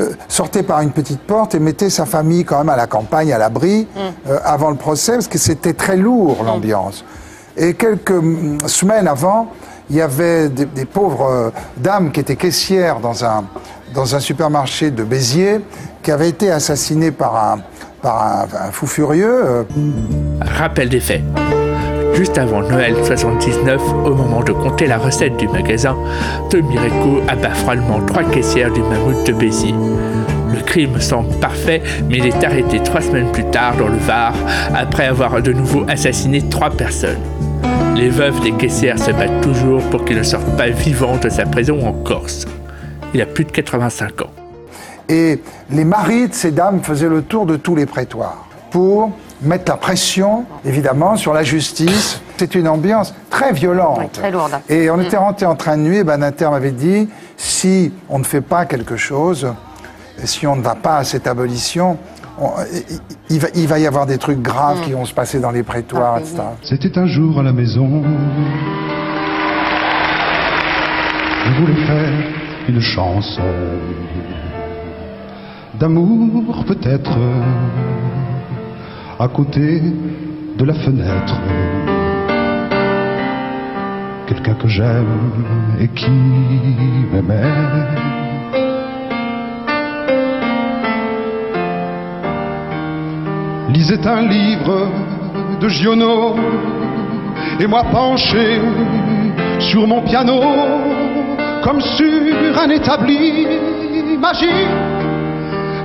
euh, 0.00 0.10
sortait 0.28 0.62
par 0.62 0.80
une 0.80 0.90
petite 0.90 1.20
porte 1.20 1.54
et 1.54 1.58
mettait 1.58 1.90
sa 1.90 2.06
famille 2.06 2.44
quand 2.44 2.58
même 2.58 2.68
à 2.68 2.76
la 2.76 2.86
campagne, 2.86 3.32
à 3.32 3.38
l'abri, 3.38 3.86
euh, 3.98 4.38
avant 4.44 4.70
le 4.70 4.76
procès, 4.76 5.12
parce 5.12 5.28
que 5.28 5.38
c'était 5.38 5.74
très 5.74 5.96
lourd 5.96 6.42
l'ambiance. 6.44 7.04
Et 7.56 7.74
quelques 7.74 8.10
mm, 8.10 8.58
semaines 8.66 9.08
avant, 9.08 9.48
il 9.90 9.96
y 9.96 10.00
avait 10.00 10.48
des, 10.48 10.64
des 10.64 10.84
pauvres 10.84 11.26
euh, 11.30 11.50
dames 11.76 12.12
qui 12.12 12.20
étaient 12.20 12.36
caissières 12.36 13.00
dans 13.00 13.24
un, 13.24 13.44
dans 13.94 14.14
un 14.14 14.20
supermarché 14.20 14.90
de 14.90 15.04
Béziers, 15.04 15.60
qui 16.02 16.10
avaient 16.10 16.30
été 16.30 16.50
assassinées 16.50 17.10
par 17.10 17.36
un, 17.36 17.58
par 18.00 18.22
un, 18.22 18.68
un 18.68 18.70
fou 18.72 18.86
furieux. 18.86 19.42
euh, 19.44 19.62
Rappel 20.40 20.88
des 20.88 21.00
faits. 21.00 21.22
Juste 22.14 22.36
avant 22.36 22.60
Noël 22.60 22.94
79, 23.04 23.80
au 24.04 24.14
moment 24.14 24.42
de 24.42 24.52
compter 24.52 24.86
la 24.86 24.98
recette 24.98 25.36
du 25.38 25.48
magasin, 25.48 25.96
Tommy 26.50 26.78
Rico 26.78 27.20
abat 27.26 27.54
froidement 27.54 28.00
trois 28.06 28.24
caissières 28.24 28.70
du 28.70 28.82
mammouth 28.82 29.26
de 29.26 29.32
Béziers. 29.32 29.74
Le 30.52 30.60
crime 30.60 31.00
semble 31.00 31.34
parfait, 31.40 31.82
mais 32.08 32.18
il 32.18 32.26
est 32.26 32.44
arrêté 32.44 32.80
trois 32.82 33.00
semaines 33.00 33.32
plus 33.32 33.46
tard 33.50 33.76
dans 33.78 33.88
le 33.88 33.96
Var, 33.96 34.34
après 34.74 35.06
avoir 35.06 35.40
de 35.40 35.52
nouveau 35.52 35.84
assassiné 35.88 36.46
trois 36.50 36.68
personnes. 36.68 37.20
Les 37.96 38.10
veuves 38.10 38.40
des 38.42 38.52
caissières 38.52 38.98
se 38.98 39.10
battent 39.10 39.40
toujours 39.40 39.82
pour 39.90 40.04
qu'il 40.04 40.18
ne 40.18 40.22
sorte 40.22 40.56
pas 40.56 40.68
vivant 40.68 41.16
de 41.16 41.30
sa 41.30 41.44
prison 41.44 41.86
en 41.86 41.92
Corse. 41.92 42.46
Il 43.14 43.22
a 43.22 43.26
plus 43.26 43.44
de 43.44 43.52
85 43.52 44.22
ans. 44.22 44.30
Et 45.08 45.40
les 45.70 45.84
maris 45.84 46.28
de 46.28 46.34
ces 46.34 46.50
dames 46.50 46.80
faisaient 46.82 47.08
le 47.08 47.22
tour 47.22 47.46
de 47.46 47.56
tous 47.56 47.74
les 47.74 47.86
prétoires 47.86 48.46
pour 48.70 49.12
mettre 49.42 49.70
la 49.70 49.76
pression, 49.76 50.44
évidemment, 50.64 51.16
sur 51.16 51.32
la 51.34 51.42
justice. 51.42 52.20
C'est 52.36 52.54
une 52.54 52.66
ambiance 52.68 53.14
très 53.30 53.52
violente. 53.52 53.98
Oui, 54.00 54.08
très 54.12 54.30
lourde. 54.30 54.52
Et 54.68 54.90
on 54.90 55.00
était 55.00 55.16
Mm. 55.16 55.20
rentré 55.20 55.46
en 55.46 55.54
train 55.54 55.76
de 55.76 55.82
nuit, 55.82 55.98
et 55.98 56.04
Badinter 56.04 56.48
m'avait 56.50 56.70
dit, 56.72 57.08
si 57.36 57.92
on 58.08 58.18
ne 58.18 58.24
fait 58.24 58.40
pas 58.40 58.64
quelque 58.66 58.96
chose, 58.96 59.52
si 60.24 60.46
on 60.46 60.56
ne 60.56 60.62
va 60.62 60.74
pas 60.74 60.96
à 60.98 61.04
cette 61.04 61.26
abolition, 61.26 61.98
on- 62.40 62.50
il- 62.90 62.98
il, 63.30 63.38
va, 63.40 63.48
il 63.54 63.68
va 63.68 63.78
y 63.78 63.86
avoir 63.86 64.06
des 64.06 64.18
trucs 64.18 64.40
graves 64.42 64.78
Mm. 64.78 64.82
qui 64.82 64.92
vont 64.92 65.04
se 65.04 65.14
passer 65.14 65.38
dans 65.38 65.50
les 65.52 65.62
prétoires, 65.62 66.18
etc. 66.18 66.38
C'était 66.62 66.98
un 66.98 67.06
jour 67.06 67.38
à 67.38 67.42
la 67.42 67.52
maison. 67.52 68.02
Je 71.44 71.60
voulais 71.60 71.86
faire 71.86 72.12
une 72.68 72.80
chanson 72.80 73.42
d'amour 75.78 76.64
peut-être 76.66 77.10
à 79.22 79.28
côté 79.28 79.80
de 80.58 80.64
la 80.64 80.74
fenêtre. 80.74 81.36
Quelqu'un 84.26 84.54
que 84.54 84.66
j'aime 84.66 85.32
et 85.80 85.86
qui 85.88 86.10
m'aimait. 87.12 88.12
lisait 93.72 94.06
un 94.06 94.22
livre 94.28 94.88
de 95.60 95.68
Giono 95.68 96.34
et 97.58 97.66
moi 97.66 97.84
penché 97.90 98.60
sur 99.60 99.86
mon 99.86 100.02
piano 100.02 100.40
comme 101.62 101.80
sur 101.80 102.58
un 102.62 102.68
établi 102.68 103.46
magique 104.18 104.72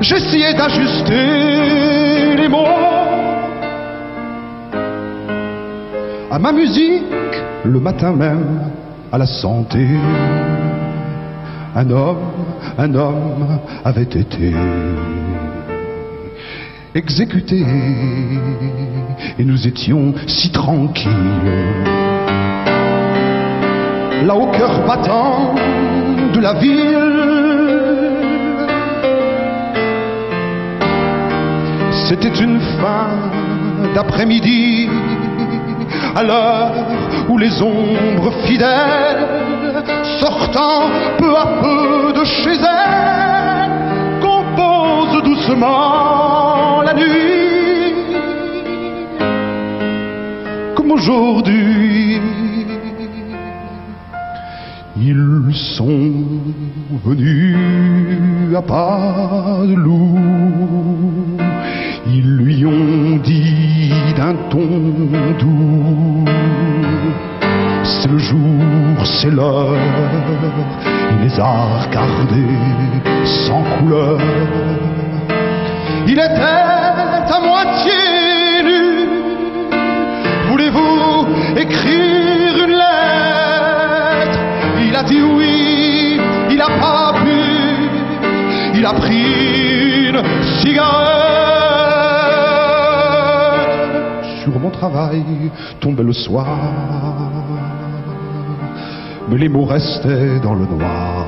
j'essayais 0.01 0.53
d'ajuster 0.53 2.35
les 2.35 2.49
mots 2.49 2.76
à 6.37 6.39
ma 6.39 6.51
musique 6.51 7.01
le 7.65 7.79
matin 7.79 8.11
même 8.11 8.61
à 9.11 9.17
la 9.17 9.25
santé 9.25 9.87
un 11.75 11.89
homme 11.89 12.27
un 12.77 12.93
homme 12.93 13.57
avait 13.83 14.03
été 14.03 14.53
exécuté 16.93 17.65
et 19.39 19.43
nous 19.43 19.67
étions 19.67 20.13
si 20.27 20.51
tranquilles. 20.51 21.11
Là 24.27 24.35
au 24.35 24.45
cœur 24.51 24.85
battant 24.85 25.55
de 26.33 26.39
la 26.39 26.53
ville, 26.53 26.97
c'était 32.07 32.43
une 32.43 32.59
fin 32.79 33.07
d'après-midi, 33.95 34.87
à 36.17 36.23
l'heure 36.23 36.71
où 37.29 37.37
les 37.37 37.61
ombres 37.61 38.31
fidèles, 38.45 39.27
sortant 40.19 40.89
peu 41.19 41.31
à 41.35 41.47
peu 41.61 42.13
de 42.19 42.23
chez 42.23 42.57
elles, 42.79 43.71
composent 44.19 45.23
doucement 45.23 46.81
la 46.81 46.93
nuit, 46.95 47.93
comme 50.75 50.91
aujourd'hui. 50.91 52.19
Ils 54.99 55.53
sont 55.77 56.13
venus 57.05 58.55
à 58.55 58.61
pas 58.63 59.59
de 59.61 59.75
loup, 59.75 60.66
c'est 69.19 69.31
l'heure, 69.31 69.75
il 71.11 71.17
les 71.23 71.39
a 71.39 71.79
regardés 71.81 72.53
sans 73.25 73.63
couleur. 73.77 74.19
Il 76.05 76.19
était 76.19 77.33
à 77.35 77.39
moitié 77.43 77.93
nu. 78.63 79.07
Voulez-vous 80.49 81.27
écrire 81.57 82.63
une 82.63 82.75
lettre? 82.75 84.39
Il 84.87 84.95
a 84.95 85.03
dit 85.03 85.21
oui, 85.21 86.19
il 86.51 86.61
a 86.61 86.69
pas 86.79 87.13
pu. 87.23 87.39
Il 88.75 88.85
a 88.85 88.93
pris 88.93 90.09
une 90.09 90.21
cigarette. 90.59 91.07
Sur 94.43 94.59
mon 94.59 94.69
travail 94.69 95.23
tombait 95.79 96.03
le 96.03 96.13
soir. 96.13 97.26
Mais 99.29 99.37
les 99.37 99.49
mots 99.49 99.65
restaient 99.65 100.39
dans 100.41 100.53
le 100.53 100.65
noir. 100.65 101.25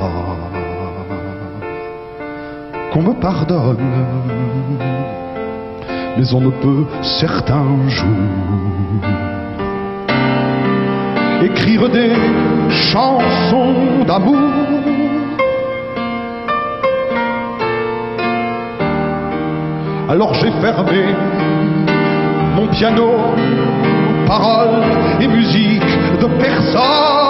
Qu'on 2.92 3.04
me 3.04 3.14
pardonne, 3.14 3.78
mais 6.18 6.34
on 6.34 6.42
ne 6.42 6.50
peut 6.50 6.86
certains 7.02 7.88
jours 7.88 8.08
écrire 11.44 11.90
des 11.90 12.12
chansons 12.70 14.04
d'amour. 14.08 14.38
Alors 20.10 20.34
j'ai 20.34 20.52
fermé 20.60 21.04
mon 22.56 22.68
piano, 22.68 23.12
paroles 24.26 24.84
et 25.22 25.28
musique 25.28 25.82
de 26.20 26.26
personne, 26.40 27.29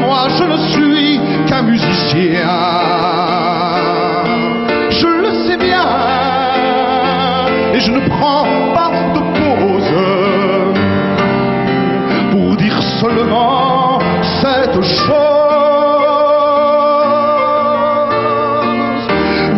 Moi, 0.00 0.28
je 0.38 0.44
ne 0.44 0.56
suis 0.70 1.20
qu'un 1.46 1.62
musicien. 1.62 2.48
Je 4.88 5.06
le 5.06 5.30
sais 5.46 5.58
bien, 5.58 5.84
et 7.74 7.80
je 7.80 7.92
ne 7.92 8.08
prends 8.08 8.46
pas 8.74 8.90
de 9.14 9.20
pause 9.38 9.92
pour 12.30 12.56
dire 12.56 12.82
seulement 13.00 13.98
cette 14.40 14.82
chose. 14.82 15.18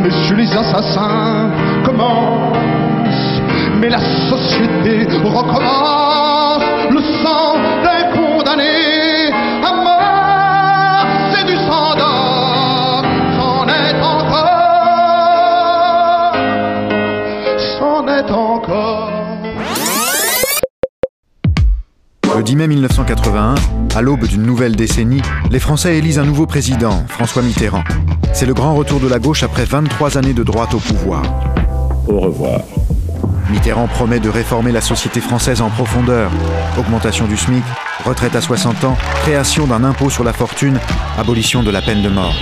Messieurs 0.03 0.37
les 0.37 0.53
assassins 0.57 1.51
commencent, 1.85 3.41
mais 3.81 3.89
la 3.89 4.01
société 4.29 5.07
recommence. 5.23 6.30
10 22.51 22.57
mai 22.57 22.67
1981, 22.67 23.55
à 23.95 24.03
l'aube 24.03 24.27
d'une 24.27 24.43
nouvelle 24.43 24.75
décennie, 24.75 25.23
les 25.53 25.61
Français 25.61 25.97
élisent 25.97 26.19
un 26.19 26.25
nouveau 26.25 26.47
président, 26.47 27.05
François 27.07 27.43
Mitterrand. 27.43 27.85
C'est 28.33 28.45
le 28.45 28.55
grand 28.55 28.75
retour 28.75 28.99
de 28.99 29.07
la 29.07 29.21
gauche 29.21 29.45
après 29.45 29.65
23 29.65 30.19
années 30.19 30.33
de 30.33 30.43
droite 30.43 30.75
au 30.75 30.81
pouvoir. 30.81 31.23
Au 32.09 32.19
revoir. 32.19 32.63
Mitterrand 33.53 33.87
promet 33.87 34.19
de 34.19 34.29
réformer 34.29 34.73
la 34.73 34.81
société 34.81 35.21
française 35.21 35.61
en 35.61 35.71
profondeur. 35.71 36.33
Augmentation 36.77 37.29
du 37.29 37.37
SMIC, 37.37 37.63
retraite 38.05 38.35
à 38.35 38.41
60 38.41 38.83
ans, 38.83 38.97
création 39.23 39.69
d'un 39.69 39.85
impôt 39.85 40.11
sur 40.11 40.25
la 40.25 40.33
fortune, 40.33 40.81
abolition 41.17 41.63
de 41.63 41.71
la 41.71 41.83
peine 41.83 42.03
de 42.03 42.09
mort. 42.09 42.35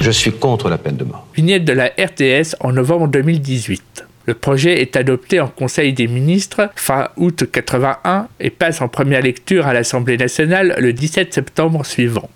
Je 0.00 0.10
suis 0.10 0.32
contre 0.32 0.70
la 0.70 0.78
peine 0.78 0.96
de 0.96 1.04
mort. 1.04 1.26
Vignette 1.36 1.66
de 1.66 1.74
la 1.74 1.88
RTS 1.98 2.56
en 2.60 2.72
novembre 2.72 3.08
2018. 3.08 4.06
Le 4.30 4.34
projet 4.34 4.80
est 4.80 4.94
adopté 4.94 5.40
en 5.40 5.48
Conseil 5.48 5.92
des 5.92 6.06
ministres 6.06 6.70
fin 6.76 7.08
août 7.16 7.50
81 7.50 8.28
et 8.38 8.50
passe 8.50 8.80
en 8.80 8.86
première 8.86 9.22
lecture 9.22 9.66
à 9.66 9.74
l'Assemblée 9.74 10.16
nationale 10.16 10.76
le 10.78 10.92
17 10.92 11.34
septembre 11.34 11.84
suivant. 11.84 12.30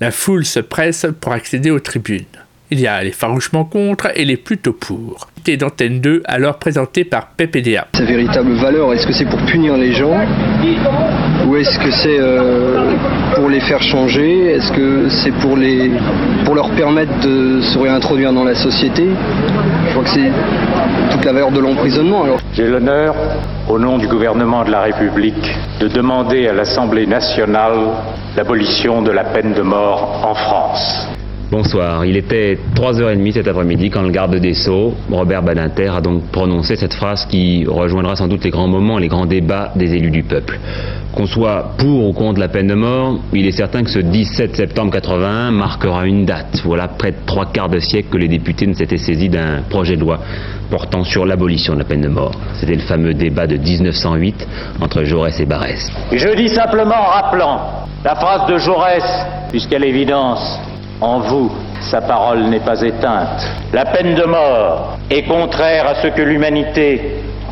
La 0.00 0.10
foule 0.10 0.44
se 0.44 0.60
presse 0.60 1.06
pour 1.18 1.32
accéder 1.32 1.70
aux 1.70 1.80
tribunes. 1.80 2.26
Il 2.70 2.80
y 2.80 2.86
a 2.86 3.02
les 3.02 3.12
farouchement 3.12 3.64
contre 3.64 4.08
et 4.14 4.26
les 4.26 4.36
plutôt 4.36 4.74
pour. 4.74 5.28
C'était 5.38 5.56
d'Antenne 5.56 6.00
2, 6.00 6.22
alors 6.26 6.58
présenté 6.58 7.04
par 7.04 7.28
PPDA. 7.28 7.86
Sa 7.94 8.04
véritable 8.04 8.52
valeur, 8.56 8.92
est-ce 8.92 9.06
que 9.06 9.14
c'est 9.14 9.24
pour 9.24 9.40
punir 9.46 9.74
les 9.78 9.92
gens 9.94 10.20
Ou 11.46 11.56
est-ce 11.56 11.78
que 11.78 11.90
c'est 11.90 12.18
euh, 12.20 12.92
pour 13.34 13.48
les 13.48 13.60
faire 13.60 13.82
changer? 13.82 14.52
Est-ce 14.52 14.70
que 14.72 15.08
c'est 15.08 15.32
pour, 15.40 15.56
les, 15.56 15.90
pour 16.44 16.54
leur 16.54 16.68
permettre 16.72 17.18
de 17.20 17.62
se 17.62 17.78
réintroduire 17.78 18.34
dans 18.34 18.44
la 18.44 18.54
société? 18.54 19.06
Je 19.86 19.90
crois 19.92 20.04
que 20.04 20.10
c'est 20.10 20.30
toute 21.10 21.24
la 21.24 21.32
valeur 21.32 21.50
de 21.50 21.60
l'emprisonnement 21.60 22.24
alors. 22.24 22.38
J'ai 22.52 22.68
l'honneur, 22.68 23.14
au 23.70 23.78
nom 23.78 23.96
du 23.96 24.08
gouvernement 24.08 24.64
de 24.64 24.70
la 24.70 24.82
République, 24.82 25.56
de 25.80 25.88
demander 25.88 26.46
à 26.48 26.52
l'Assemblée 26.52 27.06
nationale 27.06 27.78
l'abolition 28.36 29.00
de 29.00 29.10
la 29.10 29.24
peine 29.24 29.54
de 29.54 29.62
mort 29.62 30.26
en 30.28 30.34
France. 30.34 31.08
Bonsoir, 31.50 32.04
il 32.04 32.18
était 32.18 32.58
3h30 32.74 33.32
cet 33.32 33.48
après-midi 33.48 33.88
quand 33.88 34.02
le 34.02 34.10
garde 34.10 34.36
des 34.36 34.52
Sceaux, 34.52 34.92
Robert 35.10 35.42
Badinter, 35.42 35.88
a 35.96 36.02
donc 36.02 36.24
prononcé 36.30 36.76
cette 36.76 36.92
phrase 36.92 37.24
qui 37.24 37.64
rejoindra 37.66 38.16
sans 38.16 38.28
doute 38.28 38.44
les 38.44 38.50
grands 38.50 38.68
moments, 38.68 38.98
les 38.98 39.08
grands 39.08 39.24
débats 39.24 39.72
des 39.74 39.94
élus 39.94 40.10
du 40.10 40.22
peuple. 40.24 40.58
Qu'on 41.14 41.24
soit 41.24 41.72
pour 41.78 42.06
ou 42.06 42.12
contre 42.12 42.38
la 42.38 42.48
peine 42.48 42.66
de 42.66 42.74
mort, 42.74 43.18
il 43.32 43.46
est 43.46 43.52
certain 43.52 43.82
que 43.82 43.88
ce 43.88 43.98
17 43.98 44.56
septembre 44.56 44.92
81 44.92 45.50
marquera 45.52 46.04
une 46.04 46.26
date. 46.26 46.60
Voilà 46.66 46.86
près 46.86 47.12
de 47.12 47.16
trois 47.24 47.46
quarts 47.46 47.70
de 47.70 47.78
siècle 47.78 48.08
que 48.10 48.18
les 48.18 48.28
députés 48.28 48.66
ne 48.66 48.74
s'étaient 48.74 48.98
saisis 48.98 49.30
d'un 49.30 49.62
projet 49.70 49.96
de 49.96 50.02
loi 50.02 50.20
portant 50.70 51.02
sur 51.02 51.24
l'abolition 51.24 51.72
de 51.72 51.78
la 51.78 51.86
peine 51.86 52.02
de 52.02 52.08
mort. 52.08 52.32
C'était 52.60 52.74
le 52.74 52.82
fameux 52.82 53.14
débat 53.14 53.46
de 53.46 53.56
1908 53.56 54.46
entre 54.82 55.02
Jaurès 55.04 55.40
et 55.40 55.46
Barès. 55.46 55.90
Je 56.12 56.28
dis 56.36 56.50
simplement 56.50 56.94
en 56.94 57.10
rappelant 57.10 57.60
la 58.04 58.14
phrase 58.16 58.46
de 58.50 58.58
Jaurès, 58.58 59.02
puisqu'à 59.50 59.78
l'évidence, 59.78 60.60
en 61.00 61.20
vous, 61.20 61.52
sa 61.90 62.00
parole 62.00 62.44
n'est 62.44 62.60
pas 62.60 62.80
éteinte. 62.80 63.46
La 63.72 63.84
peine 63.86 64.14
de 64.14 64.24
mort 64.24 64.98
est 65.10 65.22
contraire 65.24 65.86
à 65.86 65.94
ce 66.02 66.08
que 66.08 66.22
l'humanité, 66.22 67.00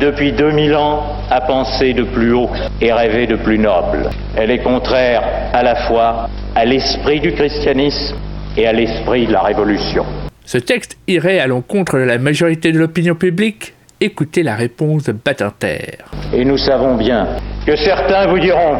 depuis 0.01 0.31
2000 0.31 0.75
ans, 0.75 1.03
a 1.29 1.41
pensé 1.41 1.93
de 1.93 2.03
plus 2.03 2.33
haut 2.33 2.49
et 2.81 2.91
rêvé 2.91 3.25
de 3.27 3.35
plus 3.35 3.57
noble. 3.57 4.09
Elle 4.35 4.51
est 4.51 4.61
contraire 4.61 5.23
à 5.53 5.63
la 5.63 5.75
fois 5.87 6.29
à 6.55 6.65
l'esprit 6.65 7.19
du 7.19 7.33
christianisme 7.33 8.15
et 8.57 8.67
à 8.67 8.73
l'esprit 8.73 9.27
de 9.27 9.33
la 9.33 9.41
Révolution. 9.41 10.05
Ce 10.45 10.57
texte 10.57 10.97
irait 11.07 11.39
à 11.39 11.47
l'encontre 11.47 11.97
de 11.97 12.03
la 12.03 12.17
majorité 12.17 12.71
de 12.71 12.79
l'opinion 12.79 13.15
publique 13.15 13.73
Écoutez 13.99 14.43
la 14.43 14.55
réponse 14.55 15.05
de 15.05 15.11
Badinter. 15.11 15.97
Et 16.31 16.45
nous 16.45 16.57
savons 16.59 16.95
bien 16.95 17.27
que 17.65 17.75
certains 17.75 18.27
vous 18.27 18.37
diront 18.37 18.77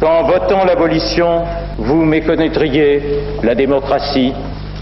qu'en 0.00 0.22
votant 0.22 0.64
l'abolition, 0.64 1.42
vous 1.80 2.04
méconnaîtriez 2.04 3.02
la 3.42 3.54
démocratie 3.54 4.34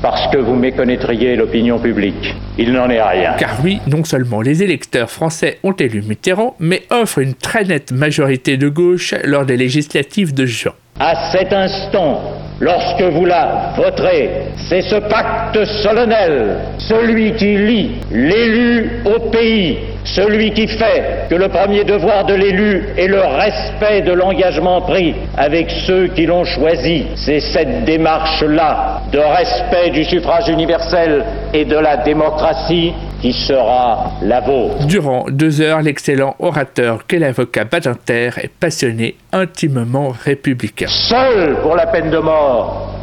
parce 0.02 0.26
que 0.32 0.38
vous 0.38 0.54
méconnaîtriez 0.54 1.36
l'opinion 1.36 1.78
publique. 1.78 2.34
Il 2.58 2.72
n'en 2.72 2.90
est 2.90 3.02
rien. 3.02 3.34
Car 3.38 3.56
oui, 3.62 3.80
non 3.86 4.04
seulement 4.04 4.40
les 4.40 4.62
électeurs 4.64 5.10
français 5.10 5.58
ont 5.62 5.72
élu 5.72 6.02
Mitterrand, 6.02 6.56
mais 6.58 6.82
offrent 6.90 7.20
une 7.20 7.34
très 7.34 7.64
nette 7.64 7.92
majorité 7.92 8.56
de 8.56 8.68
gauche 8.68 9.14
lors 9.24 9.46
des 9.46 9.56
législatives 9.56 10.34
de 10.34 10.44
juin. 10.44 10.72
À 10.98 11.30
cet 11.30 11.52
instant, 11.52 12.20
lorsque 12.60 13.02
vous 13.02 13.24
la 13.24 13.72
voterez, 13.76 14.30
c'est 14.68 14.82
ce 14.82 14.96
pacte 14.96 15.64
solennel, 15.82 16.56
celui 16.78 17.32
qui 17.34 17.56
lie 17.56 17.90
l'élu 18.10 19.02
au 19.04 19.30
pays, 19.30 19.78
celui 20.04 20.52
qui 20.52 20.66
fait 20.66 21.26
que 21.28 21.34
le 21.34 21.48
premier 21.48 21.84
devoir 21.84 22.24
de 22.24 22.34
l'élu 22.34 22.88
est 22.96 23.08
le 23.08 23.20
respect 23.20 24.02
de 24.02 24.12
l'engagement 24.12 24.80
pris 24.80 25.14
avec 25.36 25.70
ceux 25.86 26.08
qui 26.08 26.26
l'ont 26.26 26.44
choisi. 26.44 27.06
C'est 27.14 27.40
cette 27.40 27.84
démarche-là 27.84 29.02
de 29.12 29.18
respect 29.18 29.90
du 29.90 30.04
suffrage 30.04 30.48
universel 30.48 31.24
et 31.52 31.64
de 31.64 31.76
la 31.76 31.98
démocratie 31.98 32.92
qui 33.20 33.32
sera 33.32 34.12
la 34.22 34.40
vôtre. 34.40 34.86
Durant 34.86 35.26
deux 35.28 35.60
heures, 35.60 35.82
l'excellent 35.82 36.36
orateur 36.38 37.06
qu'est 37.06 37.18
l'avocat 37.18 37.64
Badinter 37.64 38.30
est 38.40 38.50
passionné, 38.60 39.16
intimement 39.32 40.10
républicain. 40.24 40.86
Seul 40.88 41.56
pour 41.62 41.74
la 41.74 41.86
peine 41.86 42.10
de 42.10 42.18
mort, 42.18 42.47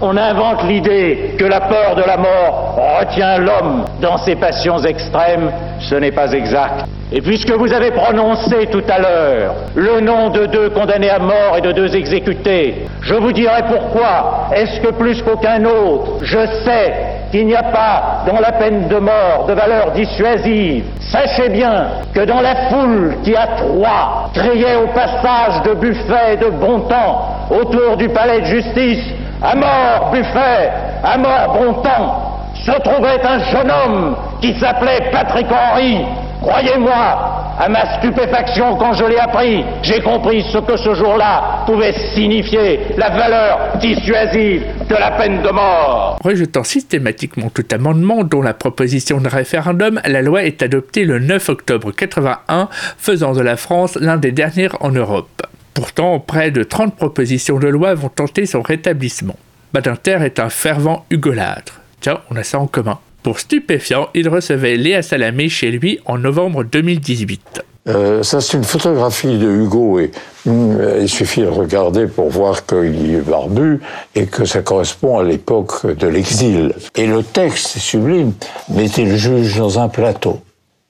on 0.02 0.18
invente 0.18 0.64
l'idée 0.64 1.36
que 1.38 1.46
la 1.46 1.62
peur 1.62 1.96
de 1.96 2.04
la 2.04 2.18
mort 2.18 2.78
retient 3.00 3.38
l'homme 3.38 3.86
dans 4.02 4.18
ses 4.18 4.36
passions 4.36 4.80
extrêmes. 4.80 5.52
Ce 5.80 5.96
n'est 5.96 6.12
pas 6.12 6.32
exact. 6.34 6.86
Et 7.12 7.22
puisque 7.22 7.52
vous 7.52 7.72
avez 7.72 7.92
prononcé 7.92 8.68
tout 8.72 8.84
à 8.90 9.00
l'heure 9.00 9.54
le 9.76 10.02
nom 10.02 10.30
de 10.30 10.48
deux 10.48 10.70
condamnés 10.70 11.10
à 11.10 11.20
mort 11.20 11.56
et 11.58 11.62
de 11.62 11.72
deux 11.72 11.96
exécutés, 11.96 12.88
je 13.02 13.14
vous 13.14 13.32
dirai 13.32 13.62
pourquoi. 13.68 14.50
Est-ce 14.54 14.82
que 14.82 14.92
plus 14.92 15.22
qu'aucun 15.22 15.64
autre, 15.66 16.24
je 16.24 16.46
sais 16.66 16.94
qu'il 17.32 17.46
n'y 17.46 17.56
a 17.56 17.64
pas 17.64 18.24
dans 18.28 18.40
la 18.40 18.54
peine 18.54 18.88
de 18.88 18.98
mort 18.98 19.46
de 19.48 19.54
valeur 19.54 19.92
dissuasive. 19.92 20.86
Sachez 21.00 21.50
bien 21.50 21.88
que 22.14 22.22
dans 22.22 22.42
la 22.42 22.70
foule 22.70 23.16
qui 23.24 23.36
à 23.36 23.48
Troyes 23.48 24.30
criait 24.34 24.76
au 24.76 24.88
passage 24.88 25.62
de 25.64 25.74
Buffet 25.74 26.34
et 26.34 26.38
de 26.38 26.50
Bontemps 26.50 27.48
autour 27.50 27.98
du 27.98 28.10
palais 28.10 28.42
de 28.42 28.46
justice, 28.46 29.04
à 29.42 29.56
mort 29.56 30.12
Buffet, 30.12 30.72
à 31.04 31.18
mort 31.18 31.58
Bontemps, 31.60 32.36
se 32.66 32.72
trouvait 32.82 33.22
un 33.24 33.40
jeune 33.52 33.72
homme 33.72 34.16
qui 34.42 34.58
s'appelait 34.60 35.10
Patrick 35.12 35.48
Henry. 35.52 36.00
Croyez-moi, 36.42 37.36
à 37.58 37.70
ma 37.70 37.98
stupéfaction 37.98 38.76
quand 38.78 38.94
je 38.94 39.06
l'ai 39.06 39.18
appris, 39.18 39.64
j'ai 39.82 40.02
compris 40.02 40.44
ce 40.52 40.58
que 40.58 40.78
ce 40.78 40.94
jour-là 40.94 41.64
pouvait 41.66 41.94
signifier, 42.14 42.80
la 42.98 43.10
valeur 43.10 43.78
dissuasive 43.80 44.64
de 44.90 44.96
la 44.96 45.12
peine 45.12 45.42
de 45.42 45.50
mort. 45.50 46.18
Rejetant 46.24 46.64
systématiquement 46.64 47.50
tout 47.50 47.66
amendement 47.72 48.24
dont 48.24 48.42
la 48.42 48.54
proposition 48.54 49.20
de 49.22 49.30
référendum, 49.30 50.00
la 50.06 50.22
loi 50.22 50.44
est 50.44 50.62
adoptée 50.62 51.06
le 51.06 51.20
9 51.20 51.50
octobre 51.50 51.92
81, 51.92 52.68
faisant 52.98 53.34
de 53.34 53.42
la 53.42 53.56
France 53.56 53.98
l'un 54.00 54.18
des 54.18 54.32
derniers 54.32 54.70
en 54.82 54.92
Europe. 54.92 55.42
Pourtant, 55.76 56.22
près 56.22 56.52
de 56.52 56.64
30 56.64 56.96
propositions 56.96 57.60
de 57.60 57.68
loi 57.68 57.94
vont 57.96 58.08
tenter 58.08 58.46
son 58.46 58.62
rétablissement. 58.62 59.36
Badinter 59.74 60.20
est 60.24 60.40
un 60.40 60.50
fervent 60.50 61.06
hugolâtre. 61.12 61.82
Tiens, 62.00 62.22
on 62.32 62.38
a 62.38 62.44
ça 62.44 62.60
en 62.60 62.66
commun. 62.66 62.98
Pour 63.24 63.40
stupéfiant, 63.42 64.08
il 64.14 64.30
recevait 64.30 64.78
Léa 64.78 65.02
Salamé 65.02 65.50
chez 65.50 65.72
lui 65.72 66.00
en 66.06 66.18
novembre 66.18 66.64
2018. 66.64 67.62
Euh, 67.90 68.24
ça, 68.24 68.40
c'est 68.40 68.56
une 68.56 68.64
photographie 68.64 69.38
de 69.38 69.50
Hugo 69.50 70.00
et 70.00 70.12
hum, 70.48 70.80
il 71.02 71.10
suffit 71.10 71.42
de 71.42 71.48
regarder 71.48 72.08
pour 72.08 72.30
voir 72.30 72.66
qu'il 72.66 73.14
est 73.14 73.20
barbu 73.20 73.82
et 74.16 74.28
que 74.28 74.46
ça 74.46 74.62
correspond 74.62 75.20
à 75.20 75.24
l'époque 75.24 75.86
de 75.86 76.08
l'exil. 76.08 76.74
Et 76.96 77.06
le 77.06 77.22
texte 77.22 77.76
est 77.76 77.80
sublime. 77.80 78.32
Mettez 78.70 79.04
le 79.04 79.18
juge 79.18 79.58
dans 79.58 79.78
un 79.78 79.90
plateau, 79.90 80.40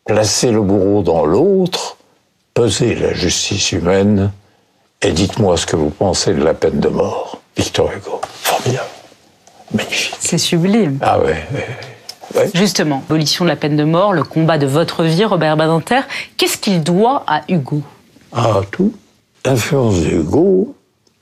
placez 0.06 0.52
le 0.52 0.62
bourreau 0.62 1.02
dans 1.02 1.26
l'autre, 1.26 1.98
pesez 2.54 2.94
la 2.94 3.14
justice 3.16 3.72
humaine? 3.72 4.32
Et 5.06 5.12
dites-moi 5.12 5.56
ce 5.56 5.66
que 5.68 5.76
vous 5.76 5.92
pensez 5.92 6.34
de 6.34 6.44
la 6.44 6.54
peine 6.54 6.80
de 6.80 6.90
mort. 6.90 7.40
Victor 7.56 7.92
Hugo. 7.92 8.20
Formidable. 8.42 8.90
Magnifique. 9.72 10.16
C'est 10.20 10.38
sublime. 10.40 10.98
Ah 11.02 11.20
ouais. 11.20 11.46
ouais. 11.54 11.68
Ouais. 12.36 12.50
Justement, 12.54 13.04
abolition 13.08 13.46
de 13.46 13.50
la 13.50 13.56
peine 13.56 13.78
de 13.78 13.84
mort, 13.84 14.12
le 14.12 14.24
combat 14.24 14.58
de 14.58 14.66
votre 14.66 15.04
vie, 15.04 15.24
Robert 15.24 15.56
Badinter, 15.56 16.02
qu'est-ce 16.38 16.58
qu'il 16.58 16.82
doit 16.84 17.24
à 17.28 17.44
Hugo? 17.48 17.82
Ah, 18.34 18.62
tout. 18.72 18.94
L'influence 19.46 20.02
de 20.02 20.10
Hugo, 20.10 20.76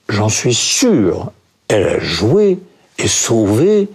j'en 0.08 0.30
suis 0.30 0.54
sûr, 0.54 1.32
elle 1.68 1.84
a 1.84 2.00
joué 2.00 2.60
et 2.98 3.08
sauvé 3.08 3.90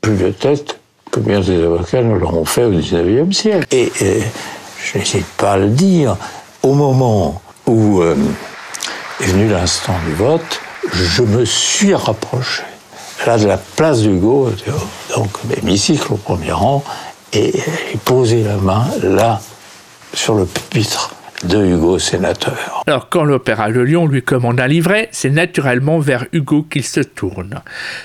plus 0.00 0.16
de 0.16 0.30
têtes 0.30 0.80
que 1.12 1.20
bien 1.20 1.40
des 1.40 1.62
avocats 1.62 2.02
ne 2.02 2.16
l'auront 2.16 2.46
fait 2.46 2.64
au 2.64 2.70
XIXe 2.70 3.36
siècle. 3.36 3.66
Et, 3.70 3.92
et 4.00 4.22
je 4.82 4.98
n'hésite 4.98 5.26
pas 5.36 5.52
à 5.52 5.56
le 5.58 5.68
dire, 5.68 6.16
au 6.62 6.72
moment 6.72 7.40
où 7.66 8.00
euh, 8.00 8.16
est 9.20 9.26
venu 9.26 9.48
l'instant 9.48 9.94
du 10.06 10.14
vote, 10.14 10.60
je 10.92 11.22
me 11.22 11.44
suis 11.44 11.94
rapproché 11.94 12.62
là 13.26 13.38
de 13.38 13.46
la 13.46 13.56
place 13.56 14.02
d'Hugo, 14.02 14.52
donc 15.14 15.30
l'hémicycle 15.48 16.12
au 16.12 16.16
premier 16.16 16.52
rang, 16.52 16.84
et 17.32 17.52
j'ai 17.52 17.98
posé 18.04 18.44
la 18.44 18.56
main 18.56 18.86
là 19.02 19.40
sur 20.12 20.34
le 20.34 20.44
pupitre 20.44 21.14
de 21.44 21.64
Hugo 21.64 21.98
sénateur. 21.98 22.84
Alors 22.86 23.08
quand 23.08 23.24
l'Opéra 23.24 23.70
de 23.70 23.80
Lyon 23.80 24.06
lui 24.06 24.22
commande 24.22 24.60
un 24.60 24.66
livret, 24.66 25.08
c'est 25.12 25.30
naturellement 25.30 25.98
vers 25.98 26.26
Hugo 26.32 26.62
qu'il 26.62 26.84
se 26.84 27.00
tourne. 27.00 27.62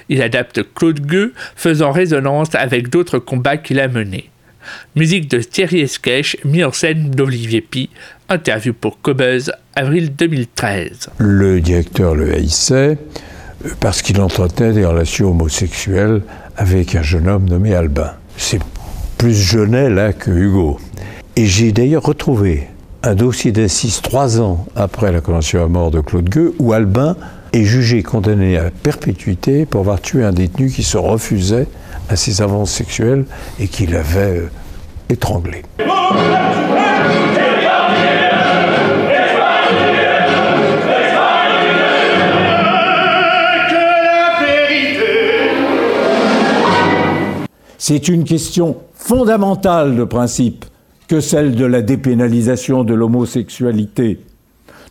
Il 0.09 0.21
adapte 0.21 0.61
Claude 0.73 0.99
Gueux, 1.01 1.33
faisant 1.55 1.91
résonance 1.91 2.55
avec 2.55 2.89
d'autres 2.89 3.19
combats 3.19 3.57
qu'il 3.57 3.79
a 3.79 3.87
menés. 3.87 4.29
Musique 4.95 5.27
de 5.27 5.39
Thierry 5.39 5.81
Esquèche, 5.81 6.37
mis 6.45 6.63
en 6.63 6.71
scène 6.71 7.11
d'Olivier 7.11 7.61
Pi. 7.61 7.89
Interview 8.31 8.73
pour 8.73 9.01
Cobuzz, 9.01 9.51
avril 9.75 10.15
2013. 10.15 11.09
Le 11.17 11.59
directeur 11.59 12.15
le 12.15 12.33
haïssait 12.33 12.97
parce 13.81 14.01
qu'il 14.01 14.21
entretenait 14.21 14.71
des 14.71 14.85
relations 14.85 15.31
homosexuelles 15.31 16.21
avec 16.55 16.95
un 16.95 17.01
jeune 17.01 17.27
homme 17.27 17.49
nommé 17.49 17.75
Albin. 17.75 18.13
C'est 18.37 18.61
plus 19.17 19.33
Jeunet 19.33 19.89
là 19.89 20.13
que 20.13 20.31
Hugo. 20.31 20.79
Et 21.35 21.45
j'ai 21.45 21.73
d'ailleurs 21.73 22.03
retrouvé 22.03 22.69
un 23.03 23.15
dossier 23.15 23.51
d'assises 23.51 23.99
trois 24.01 24.39
ans 24.39 24.65
après 24.77 25.11
la 25.11 25.19
condamnation 25.19 25.61
à 25.61 25.67
mort 25.67 25.91
de 25.91 25.99
Claude 25.99 26.29
Gueux, 26.29 26.53
où 26.57 26.71
Albin 26.71 27.17
est 27.51 27.65
jugé 27.65 28.01
condamné 28.01 28.57
à 28.57 28.71
perpétuité 28.71 29.65
pour 29.65 29.81
avoir 29.81 29.99
tué 29.99 30.23
un 30.23 30.31
détenu 30.31 30.69
qui 30.69 30.83
se 30.83 30.97
refusait 30.97 31.67
à 32.07 32.15
ses 32.15 32.41
avances 32.41 32.71
sexuelles 32.71 33.25
et 33.59 33.67
qui 33.67 33.87
l'avait 33.87 34.37
euh, 34.37 34.49
étranglé. 35.09 35.63
C'est 47.83 48.09
une 48.09 48.25
question 48.25 48.77
fondamentale 48.93 49.95
de 49.95 50.03
principe 50.03 50.65
que 51.07 51.19
celle 51.19 51.55
de 51.55 51.65
la 51.65 51.81
dépénalisation 51.81 52.83
de 52.83 52.93
l'homosexualité. 52.93 54.19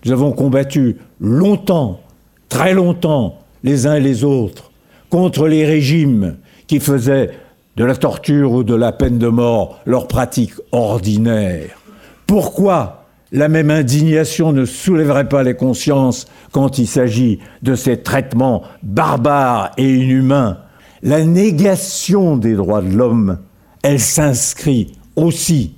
Nous 0.05 0.11
avons 0.11 0.33
combattu 0.33 0.97
longtemps, 1.21 2.01
très 2.49 2.75
longtemps, 2.75 3.39
les 3.63 3.87
uns 3.87 3.95
et 3.95 4.01
les 4.01 4.25
autres, 4.25 4.73
contre 5.09 5.47
les 5.47 5.65
régimes 5.65 6.35
qui 6.67 6.81
faisaient 6.81 7.31
de 7.77 7.85
la 7.85 7.95
torture 7.95 8.51
ou 8.51 8.65
de 8.65 8.75
la 8.75 8.91
peine 8.91 9.19
de 9.19 9.29
mort 9.29 9.79
leur 9.87 10.09
pratique 10.09 10.55
ordinaire. 10.73 11.79
Pourquoi 12.27 13.05
la 13.31 13.47
même 13.47 13.71
indignation 13.71 14.51
ne 14.51 14.65
soulèverait 14.65 15.29
pas 15.29 15.45
les 15.45 15.55
consciences 15.55 16.27
quand 16.51 16.79
il 16.79 16.89
s'agit 16.89 17.39
de 17.63 17.77
ces 17.77 17.99
traitements 17.99 18.65
barbares 18.83 19.71
et 19.77 19.95
inhumains 19.95 20.59
La 21.03 21.25
négation 21.25 22.37
des 22.37 22.53
droits 22.55 22.83
de 22.83 22.95
l'homme, 22.95 23.39
elle 23.83 24.01
s'inscrit 24.01 24.93
aussi 25.17 25.73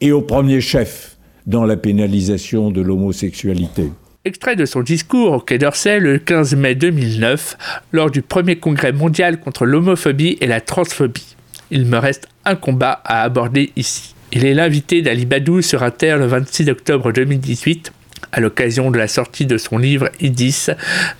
et 0.00 0.10
au 0.10 0.20
premier 0.20 0.60
chef 0.60 1.16
dans 1.46 1.64
la 1.64 1.76
pénalisation 1.76 2.72
de 2.72 2.80
l'homosexualité. 2.80 3.92
Extrait 4.24 4.56
de 4.56 4.64
son 4.64 4.82
discours 4.82 5.32
au 5.32 5.38
Quai 5.38 5.58
d'Orsay 5.58 6.00
le 6.00 6.18
15 6.18 6.56
mai 6.56 6.74
2009, 6.74 7.56
lors 7.92 8.10
du 8.10 8.20
premier 8.20 8.56
congrès 8.56 8.90
mondial 8.90 9.38
contre 9.38 9.64
l'homophobie 9.64 10.38
et 10.40 10.48
la 10.48 10.60
transphobie. 10.60 11.36
Il 11.70 11.86
me 11.86 11.98
reste 11.98 12.26
un 12.44 12.56
combat 12.56 13.00
à 13.04 13.22
aborder 13.22 13.70
ici. 13.76 14.16
Il 14.32 14.44
est 14.44 14.54
l'invité 14.54 15.02
d'Ali 15.02 15.24
Badou 15.24 15.62
sur 15.62 15.84
Inter 15.84 16.16
le 16.18 16.26
26 16.26 16.68
octobre 16.70 17.12
2018 17.12 17.92
à 18.34 18.40
l'occasion 18.40 18.90
de 18.90 18.98
la 18.98 19.06
sortie 19.06 19.46
de 19.46 19.56
son 19.58 19.78
livre 19.78 20.10
Idis, 20.20 20.66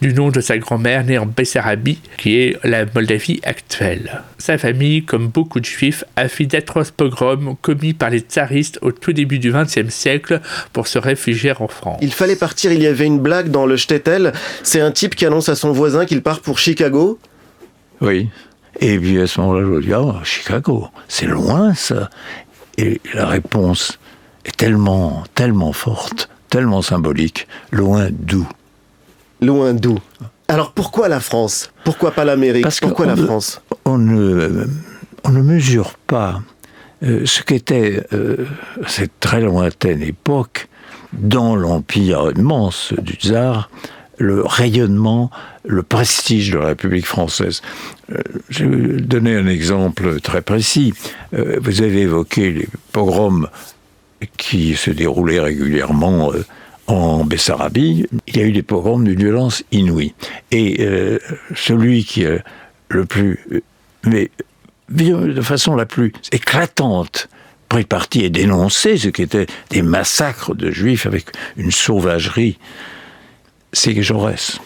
du 0.03 0.13
nom 0.13 0.31
de 0.31 0.41
sa 0.41 0.59
grand-mère 0.59 1.05
née 1.05 1.17
en 1.17 1.27
Bessarabie, 1.27 2.01
qui 2.17 2.41
est 2.41 2.59
la 2.65 2.87
Moldavie 2.93 3.41
actuelle. 3.45 4.23
Sa 4.39 4.59
famille, 4.59 5.05
comme 5.05 5.29
beaucoup 5.29 5.61
de 5.61 5.65
juifs, 5.65 6.03
a 6.17 6.27
fui 6.27 6.49
d'atroces 6.49 6.91
pogroms 6.91 7.57
commis 7.63 7.93
par 7.93 8.11
les 8.11 8.19
tsaristes 8.19 8.81
au 8.83 8.91
tout 8.91 9.13
début 9.13 9.39
du 9.39 9.53
XXe 9.53 9.91
siècle 9.91 10.41
pour 10.73 10.89
se 10.89 10.99
réfugier 10.99 11.53
en 11.57 11.69
France. 11.69 12.01
Il 12.03 12.13
fallait 12.13 12.35
partir, 12.35 12.73
il 12.73 12.83
y 12.83 12.89
avait 12.89 13.07
une 13.07 13.21
blague 13.21 13.49
dans 13.49 13.65
le 13.65 13.77
Shtetl, 13.77 14.33
c'est 14.65 14.81
un 14.81 14.91
type 14.91 15.15
qui 15.15 15.25
annonce 15.25 15.49
à 15.49 15.55
son 15.55 15.71
voisin 15.71 16.07
qu'il 16.07 16.21
part 16.21 16.41
pour 16.41 16.59
Chicago. 16.59 17.21
Oui. 18.01 18.29
Et 18.81 18.99
puis 18.99 19.21
à 19.21 19.29
ce 19.29 19.41
moment-là, 19.41 19.81
je 19.81 19.87
dis, 19.87 19.93
ah, 19.93 20.21
Chicago, 20.25 20.89
c'est 21.07 21.27
loin 21.27 21.75
ça. 21.75 22.11
Et 22.77 23.01
la 23.15 23.27
réponse 23.27 24.01
est 24.45 24.57
tellement, 24.57 25.23
tellement 25.37 25.73
forte 25.73 26.29
tellement 26.55 26.83
symbolique, 26.83 27.49
loin 27.73 28.11
d'où. 28.13 28.47
Loin 29.41 29.75
d'où 29.75 29.99
Alors 30.47 30.71
pourquoi 30.71 31.09
la 31.09 31.19
France? 31.19 31.73
Pourquoi 31.83 32.13
pas 32.13 32.25
l'Amérique? 32.25 32.65
Pourquoi 32.81 33.07
la 33.07 33.17
ne, 33.17 33.25
France? 33.25 33.61
on 33.85 33.99
ne, 33.99 34.65
on 35.25 35.31
ne 35.31 35.43
mesure 35.43 35.95
pas 36.07 36.43
euh, 37.03 37.23
ce 37.27 37.43
qu'était 37.43 38.07
euh, 38.13 38.47
cette 38.87 39.19
très 39.19 39.41
lointaine 39.41 40.01
époque 40.01 40.69
dans 41.13 41.57
l'empire 41.57 42.31
immense 42.37 42.93
du 42.99 43.15
tsar, 43.15 43.69
le 44.19 44.43
rayonnement, 44.45 45.33
le 45.65 45.83
prestige 45.83 46.53
de 46.53 46.59
la 46.59 46.67
République 46.67 47.07
française. 47.07 47.63
Euh, 48.13 48.19
je 48.49 48.65
vais 48.65 49.01
donner 49.01 49.35
un 49.35 49.49
exemple 49.49 50.21
très 50.21 50.41
précis. 50.41 50.95
Euh, 51.35 51.59
vous 51.61 51.83
avez 51.83 52.03
évoqué 52.03 52.53
les 52.53 52.69
pogroms 52.93 53.49
qui 54.37 54.77
se 54.77 54.91
déroulaient 54.91 55.41
régulièrement 55.41 56.33
euh, 56.33 56.45
en 56.87 57.25
Bessarabie, 57.25 58.07
il 58.27 58.37
y 58.37 58.41
a 58.41 58.45
eu 58.45 58.53
des 58.53 58.63
pogroms 58.63 59.05
d'une 59.05 59.19
violence 59.19 59.65
inouïe. 59.73 60.15
Et 60.51 60.77
euh, 60.81 61.19
celui 61.55 62.05
qui 62.05 62.25
est 62.25 62.43
le 62.89 63.07
plus, 63.07 63.41
euh, 63.53 63.61
mais 64.05 64.31
de 64.91 65.41
façon 65.41 65.77
la 65.77 65.87
plus 65.87 66.13
éclatante, 66.33 67.29
pris 67.69 67.85
parti 67.85 68.25
et 68.25 68.31
dénoncé 68.31 68.99
ce 68.99 69.09
qui 69.09 69.23
était 69.23 69.47
des 69.71 69.83
massacres 69.83 70.55
de 70.55 70.71
juifs 70.71 71.07
avec 71.07 71.27
une 71.57 71.71
sauvagerie, 71.71 72.59
c'est 73.73 74.01
Jaurès. 74.03 74.59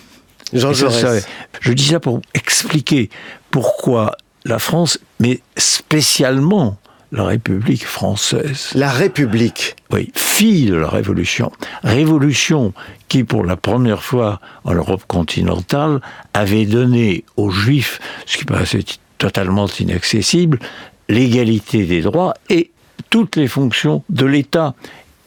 Jean 0.52 0.72
Jaurès. 0.72 1.00
ça, 1.00 1.28
je 1.60 1.72
dis 1.72 1.86
ça 1.86 2.00
pour 2.00 2.20
expliquer 2.34 3.10
pourquoi 3.50 4.16
la 4.44 4.58
France, 4.58 4.98
mais 5.20 5.40
spécialement 5.56 6.78
la 7.12 7.24
République 7.24 7.86
française. 7.86 8.70
La 8.74 8.90
République 8.90 9.76
Oui, 9.90 10.10
fille 10.14 10.66
de 10.66 10.74
la 10.74 10.88
Révolution. 10.88 11.50
Révolution 11.82 12.74
qui, 13.08 13.24
pour 13.24 13.44
la 13.44 13.56
première 13.56 14.02
fois 14.02 14.40
en 14.64 14.74
Europe 14.74 15.04
continentale, 15.06 16.00
avait 16.34 16.66
donné 16.66 17.24
aux 17.36 17.50
Juifs, 17.50 18.00
ce 18.26 18.36
qui 18.36 18.44
paraissait 18.44 18.84
totalement 19.16 19.66
inaccessible, 19.66 20.58
l'égalité 21.08 21.84
des 21.86 22.02
droits 22.02 22.34
et 22.50 22.70
toutes 23.10 23.36
les 23.36 23.48
fonctions 23.48 24.04
de 24.10 24.26
l'État. 24.26 24.74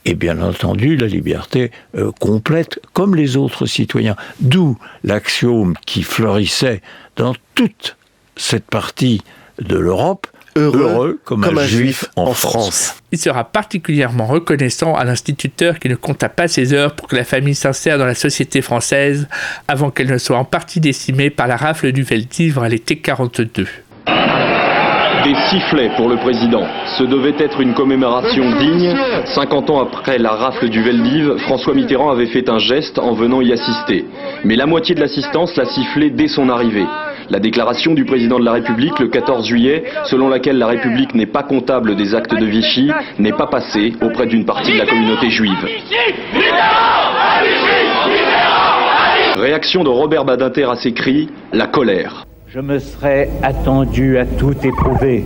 Et 0.06 0.14
bien 0.14 0.42
entendu, 0.42 0.96
la 0.98 1.08
liberté 1.08 1.72
euh, 1.96 2.12
complète 2.20 2.80
comme 2.94 3.16
les 3.16 3.38
autres 3.38 3.66
citoyens. 3.66 4.16
D'où 4.40 4.78
l'axiome 5.04 5.76
qui 5.86 6.04
fleurissait 6.04 6.82
dans 7.16 7.36
toute 7.56 7.98
cette 8.36 8.66
partie 8.66 9.22
de 9.60 9.78
l'Europe, 9.78 10.28
Heureux, 10.56 11.20
comme, 11.24 11.44
un, 11.44 11.66
juif 11.66 12.06
en, 12.16 12.34
France. 12.34 12.96
Il 13.12 13.18
sera 13.18 13.46
particulièrement 13.46 14.26
reconnaissant 14.26 14.96
à 14.96 15.06
l'instituteur 15.06 15.80
qui 15.80 15.88
ne 15.88 15.96
compta 15.96 16.28
pas 16.28 16.48
ses 16.48 16.74
heures 16.74 16.94
pour 16.96 17.08
que 17.08 17.16
la 17.16 17.24
famille 17.24 17.56
s'insère 17.56 17.98
dans 17.98 18.06
la 18.06 18.16
société 18.16 18.62
française 18.62 19.28
avant 19.68 19.92
qu'elle 19.92 20.10
ne 20.10 20.18
soit 20.18 20.38
en 20.38 20.44
partie 20.44 20.82
décimée 20.82 21.30
par 21.30 21.48
la 21.48 21.56
rafle 21.56 21.92
du 21.92 22.04
Veldiv 22.04 22.60
à 22.60 22.68
l'été 22.68 22.98
42. 22.98 23.68
Des 25.24 25.36
sifflets 25.50 25.92
pour 25.96 26.10
le 26.10 26.18
président. 26.18 26.66
Ce 26.98 27.04
devait 27.04 27.36
être 27.38 27.62
une 27.62 27.76
commémoration 27.76 28.58
digne. 28.58 28.96
50 29.36 29.70
ans 29.70 29.82
après 29.82 30.18
la 30.18 30.32
rafle 30.32 30.68
du 30.70 30.82
Veldiv, 30.82 31.38
François 31.46 31.76
Mitterrand 31.76 32.10
avait 32.10 32.26
fait 32.26 32.50
un 32.50 32.58
geste 32.58 32.98
en 32.98 33.14
venant 33.14 33.40
y 33.42 33.54
assister. 33.54 34.04
Mais 34.44 34.56
la 34.56 34.66
moitié 34.66 34.96
de 34.96 35.00
l'assistance 35.00 35.56
l'a 35.56 35.66
sifflé 35.66 36.10
dès 36.10 36.28
son 36.28 36.50
arrivée. 36.50 36.86
La 37.32 37.40
déclaration 37.40 37.94
du 37.94 38.04
président 38.04 38.40
de 38.40 38.44
la 38.44 38.52
République 38.52 39.00
le 39.00 39.08
14 39.08 39.48
juillet, 39.48 39.86
selon 40.04 40.28
laquelle 40.28 40.58
la 40.58 40.68
République 40.68 41.16
n'est 41.16 41.26
pas 41.26 41.44
comptable 41.44 41.96
des 41.96 42.14
actes 42.14 42.36
de 42.36 42.46
Vichy, 42.46 42.92
n'est 43.20 43.32
pas 43.32 43.48
passée 43.48 43.94
auprès 44.02 44.26
d'une 44.26 44.44
partie 44.44 44.74
de 44.74 44.78
la 44.78 44.86
communauté 44.86 45.30
juive. 45.30 45.66
Réaction 49.38 49.86
de 49.86 49.88
Robert 49.88 50.26
Badinter 50.26 50.66
à 50.66 50.76
ces 50.76 50.92
cris, 50.92 51.30
la 51.54 51.68
colère. 51.68 52.26
Je 52.48 52.60
me 52.60 52.80
serais 52.80 53.30
attendu 53.42 54.18
à 54.18 54.26
tout 54.26 54.56
éprouver, 54.62 55.24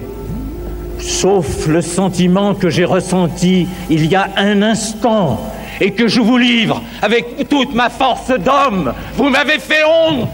sauf 1.00 1.66
le 1.66 1.82
sentiment 1.82 2.54
que 2.54 2.70
j'ai 2.70 2.86
ressenti 2.86 3.68
il 3.90 4.06
y 4.06 4.14
a 4.14 4.30
un 4.38 4.62
instant 4.62 5.42
et 5.82 5.90
que 5.90 6.08
je 6.08 6.22
vous 6.22 6.38
livre 6.38 6.84
avec 7.02 7.50
toute 7.50 7.74
ma 7.74 7.90
force 7.90 8.30
d'homme. 8.30 8.94
Vous 9.16 9.30
m'avez 9.30 9.58
fait 9.58 9.84
honte. 9.84 10.30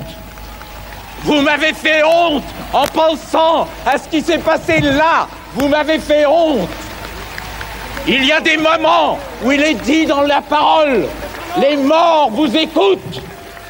Vous 1.24 1.42
m'avez 1.42 1.74
fait 1.74 2.04
honte 2.04 2.44
en 2.74 2.86
pensant 2.88 3.68
à 3.86 3.98
ce 3.98 4.08
qui 4.10 4.22
s'est 4.22 4.40
passé 4.40 4.80
là. 4.82 5.28
Vous 5.54 5.68
m'avez 5.68 6.00
fait 6.00 6.26
honte. 6.26 6.70
Il 8.08 8.26
y 8.26 8.32
a 8.32 8.40
des 8.40 8.58
moments 8.58 9.20
où 9.44 9.52
il 9.52 9.62
est 9.62 9.76
dit 9.76 10.06
dans 10.06 10.22
la 10.22 10.42
parole, 10.42 11.06
les 11.60 11.78
morts 11.78 12.30
vous 12.32 12.56
écoutent. 12.58 13.22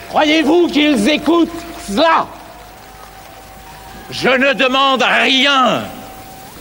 Croyez-vous 0.10 0.68
qu'ils 0.68 1.10
écoutent 1.10 1.50
cela? 1.88 2.28
Je 4.10 4.30
ne 4.30 4.54
demande 4.54 5.04
rien, 5.04 5.84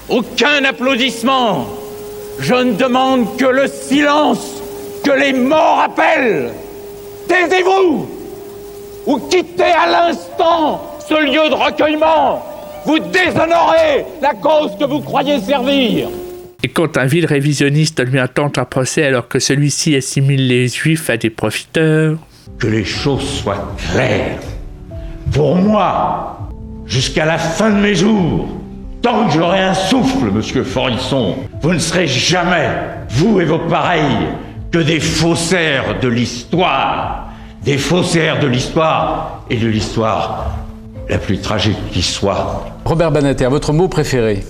aucun 0.09 0.65
applaudissement. 0.65 1.67
Je 2.41 2.55
ne 2.55 2.73
demande 2.73 3.37
que 3.37 3.45
le 3.45 3.69
silence 3.69 4.41
que 5.05 5.11
les 5.11 5.33
morts 5.33 5.83
appellent. 5.85 6.53
Taisez-vous 7.29 8.09
ou 9.07 9.19
quittez 9.19 9.63
à 9.63 9.91
l'instant 9.91 10.97
ce 11.07 11.15
lieu 11.25 11.49
de 11.49 11.55
recueillement. 11.55 12.45
Vous 12.85 12.99
déshonorez 12.99 14.07
la 14.23 14.35
cause 14.35 14.73
que 14.79 14.85
vous 14.85 15.01
croyez 15.01 15.39
servir. 15.41 16.09
Et 16.63 16.69
quand 16.69 16.97
un 16.97 17.07
vil 17.07 17.27
révisionniste 17.27 18.05
lui 18.05 18.19
intente 18.19 18.59
un 18.59 18.65
procès 18.65 19.05
alors 19.05 19.29
que 19.29 19.39
celui-ci 19.39 19.97
assimile 19.97 20.47
les 20.47 20.69
juifs 20.69 21.09
à 21.11 21.17
des 21.17 21.31
profiteurs, 21.31 22.19
Que 22.59 22.67
les 22.67 22.85
choses 22.85 23.27
soient 23.27 23.75
claires. 23.93 24.39
Pour 25.33 25.57
moi, 25.57 26.51
jusqu'à 26.87 27.25
la 27.25 27.39
fin 27.39 27.71
de 27.71 27.77
mes 27.77 27.95
jours, 27.95 28.49
tant 29.01 29.27
que 29.27 29.33
j'aurai 29.33 29.61
un 29.61 29.75
souffle, 29.75 30.31
monsieur 30.31 30.65
Forisson, 30.65 31.37
vous 31.63 31.73
ne 31.73 31.79
serez 31.79 32.07
jamais 32.07 32.69
vous 33.11 33.41
et 33.41 33.45
vos 33.45 33.59
pareils, 33.59 34.29
que 34.71 34.79
des 34.79 35.01
faussaires 35.01 35.99
de 36.01 36.09
l'histoire. 36.09 37.30
Des 37.63 37.77
faussaires 37.77 38.41
de 38.41 38.47
l'histoire 38.47 39.45
et 39.51 39.57
de 39.59 39.67
l'histoire 39.67 40.57
la 41.09 41.19
plus 41.19 41.41
tragique 41.41 41.77
qui 41.93 42.03
soit. 42.03 42.65
Robert 42.85 43.11
Banater, 43.11 43.49
votre 43.49 43.73
mot 43.73 43.89
préféré 43.89 44.45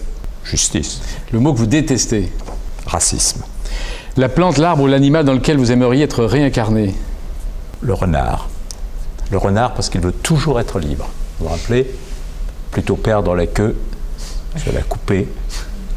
Justice. 0.44 1.00
Le 1.32 1.40
mot 1.40 1.52
que 1.52 1.58
vous 1.58 1.66
détestez 1.66 2.30
Racisme. 2.86 3.42
La 4.16 4.28
plante, 4.28 4.58
l'arbre 4.58 4.82
ou 4.82 4.86
l'animal 4.86 5.24
dans 5.24 5.32
lequel 5.32 5.56
vous 5.56 5.72
aimeriez 5.72 6.04
être 6.04 6.24
réincarné 6.24 6.94
Le 7.80 7.94
renard. 7.94 8.48
Le 9.30 9.38
renard 9.38 9.74
parce 9.74 9.88
qu'il 9.88 10.00
veut 10.00 10.12
toujours 10.12 10.60
être 10.60 10.78
libre. 10.78 11.08
Vous 11.38 11.46
vous 11.46 11.52
rappelez? 11.52 11.90
Plutôt 12.70 12.96
perdre 12.96 13.34
la 13.34 13.46
queue 13.46 13.76
sur 14.56 14.72
la 14.72 14.82
coupée 14.82 15.28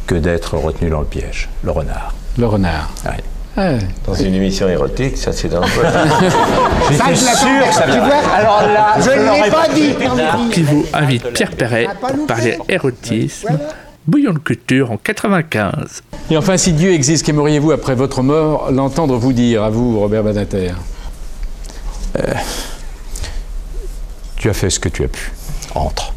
que 0.08 0.16
d'être 0.16 0.58
retenu 0.58 0.90
dans 0.90 1.00
le 1.00 1.06
piège. 1.06 1.50
Le 1.64 1.72
renard. 1.72 2.14
Le 2.38 2.46
renard. 2.48 2.90
Ouais. 3.06 3.24
Dans 3.56 4.16
une 4.16 4.34
émission 4.34 4.68
érotique, 4.68 5.16
ça 5.16 5.32
c'est 5.32 5.50
dangereux. 5.50 5.86
J'étais 6.92 7.16
sûr 7.16 7.68
que 7.68 7.74
ça 7.74 7.84
Tu 7.84 8.00
vois. 8.00 8.34
Alors 8.34 8.62
là, 8.64 8.96
je 9.00 9.10
ne 9.12 9.44
l'ai 9.44 9.52
pas 9.52 9.68
dit. 9.68 10.52
Qui 10.52 10.64
vous 10.64 10.86
invite 10.92 11.30
Pierre 11.34 11.52
Perret 11.52 11.88
pour 12.02 12.26
parler 12.28 12.58
érotisme. 12.68 13.60
Bouillon 14.08 14.34
de 14.34 14.40
culture 14.40 14.92
en 14.92 14.98
95. 14.98 16.02
Et 16.32 16.36
enfin, 16.38 16.58
si 16.58 16.74
Dieu 16.74 16.92
existe, 16.92 17.26
qu'aimeriez-vous 17.26 17.72
après 17.72 17.96
votre 17.96 18.22
mort 18.24 18.72
l'entendre 18.72 19.18
vous 19.18 19.34
dire, 19.34 19.64
à 19.64 19.70
vous, 19.70 20.00
Robert 20.00 20.24
Banater 20.24 20.72
Tu 24.38 24.50
as 24.50 24.54
fait 24.54 24.70
ce 24.70 24.80
que 24.80 24.90
tu 24.90 25.04
as 25.04 25.08
pu. 25.08 25.32
Entre. 25.76 26.14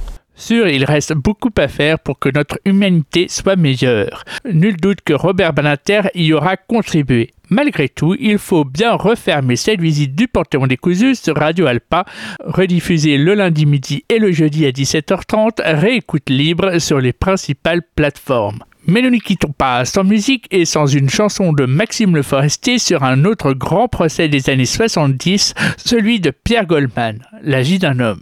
Sûr, 0.47 0.69
il 0.69 0.85
reste 0.85 1.13
beaucoup 1.13 1.51
à 1.57 1.67
faire 1.67 1.99
pour 1.99 2.21
que 2.21 2.29
notre 2.29 2.61
humanité 2.65 3.27
soit 3.29 3.57
meilleure. 3.57 4.23
Nul 4.45 4.77
doute 4.77 5.01
que 5.05 5.13
Robert 5.13 5.53
Banater 5.53 6.03
y 6.15 6.33
aura 6.33 6.57
contribué. 6.57 7.33
Malgré 7.51 7.89
tout, 7.89 8.15
il 8.21 8.39
faut 8.39 8.65
bien 8.65 8.93
refermer 8.95 9.57
cette 9.57 9.81
visite 9.81 10.15
du 10.15 10.29
Panthéon 10.29 10.69
des 10.69 10.77
Cousus 10.77 11.21
sur 11.21 11.35
Radio 11.35 11.67
Alpa, 11.67 12.05
rediffusée 12.45 13.19
le 13.19 13.35
lundi 13.35 13.67
midi 13.67 14.05
et 14.09 14.21
le 14.21 14.31
jeudi 14.31 14.67
à 14.67 14.71
17h30, 14.71 15.63
réécoute 15.65 16.31
libre 16.31 16.79
sur 16.79 17.01
les 17.01 17.13
principales 17.13 17.83
plateformes. 17.97 18.61
Mais 18.89 19.03
nous 19.03 19.11
ne 19.11 19.19
quittons 19.19 19.51
pas 19.51 19.85
sans 19.85 20.05
musique 20.05 20.47
et 20.53 20.65
sans 20.65 20.87
une 20.87 21.11
chanson 21.11 21.53
de 21.53 21.65
Maxime 21.67 22.15
Le 22.15 22.23
Forestier 22.23 22.79
sur 22.79 23.03
un 23.03 23.25
autre 23.25 23.53
grand 23.53 23.89
procès 23.89 24.29
des 24.29 24.49
années 24.49 24.65
70, 24.65 25.55
celui 25.77 26.21
de 26.21 26.31
Pierre 26.31 26.67
Goldman, 26.67 27.19
La 27.43 27.63
vie 27.63 27.81
d'un 27.81 27.99
homme. 27.99 28.21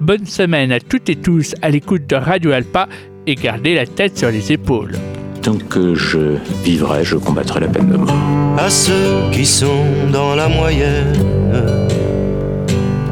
Bonne 0.00 0.26
semaine 0.26 0.72
à 0.72 0.80
toutes 0.80 1.08
et 1.10 1.16
tous 1.16 1.54
à 1.62 1.70
l'écoute 1.70 2.08
de 2.08 2.16
Radio 2.16 2.50
Alpa 2.50 2.88
et 3.28 3.36
gardez 3.36 3.76
la 3.76 3.86
tête 3.86 4.18
sur 4.18 4.30
les 4.30 4.50
épaules. 4.50 4.96
Tant 5.42 5.58
que 5.58 5.94
je 5.94 6.38
vivrai, 6.64 7.04
je 7.04 7.16
combattrai 7.16 7.60
la 7.60 7.68
peine 7.68 7.90
de 7.90 7.96
mort. 7.96 8.16
à 8.58 8.70
ceux 8.70 9.30
qui 9.30 9.46
sont 9.46 9.84
dans 10.12 10.34
la 10.34 10.48
moyenne, 10.48 11.12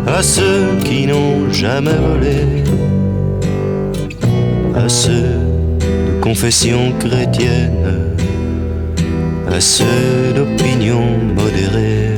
à 0.09 0.21
ceux 0.21 0.79
qui 0.85 1.07
n'ont 1.07 1.49
jamais 1.53 1.95
volé, 1.95 2.65
à 4.75 4.89
ceux 4.89 5.52
confession 6.33 6.95
chrétienne, 6.99 8.17
à 9.53 9.61
ceux 9.61 10.33
d'opinion 10.35 11.03
modérée, 11.37 12.17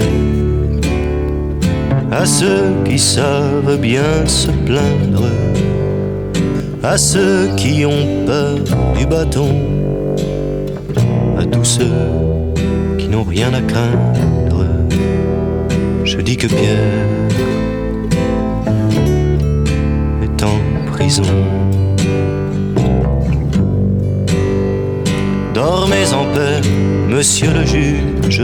à 2.12 2.24
ceux 2.24 2.74
qui 2.85 2.96
savent 2.96 3.77
bien 3.81 4.24
se 4.27 4.53
plaindre, 4.66 5.29
à 6.85 6.96
ceux 6.96 7.48
qui 7.57 7.85
ont 7.85 8.24
peur 8.24 8.59
du 8.96 9.05
bâton, 9.05 9.50
à 11.37 11.44
tous 11.44 11.64
ceux 11.64 11.98
qui 12.98 13.09
n'ont 13.09 13.24
rien 13.24 13.53
à 13.53 13.62
craindre. 13.62 14.64
Je 16.05 16.18
dis 16.20 16.37
que 16.37 16.46
Pierre 16.46 17.29
est 20.22 20.42
en 20.44 20.92
prison. 20.92 21.74
Monsieur 27.09 27.53
le 27.53 27.64
juge, 27.64 28.42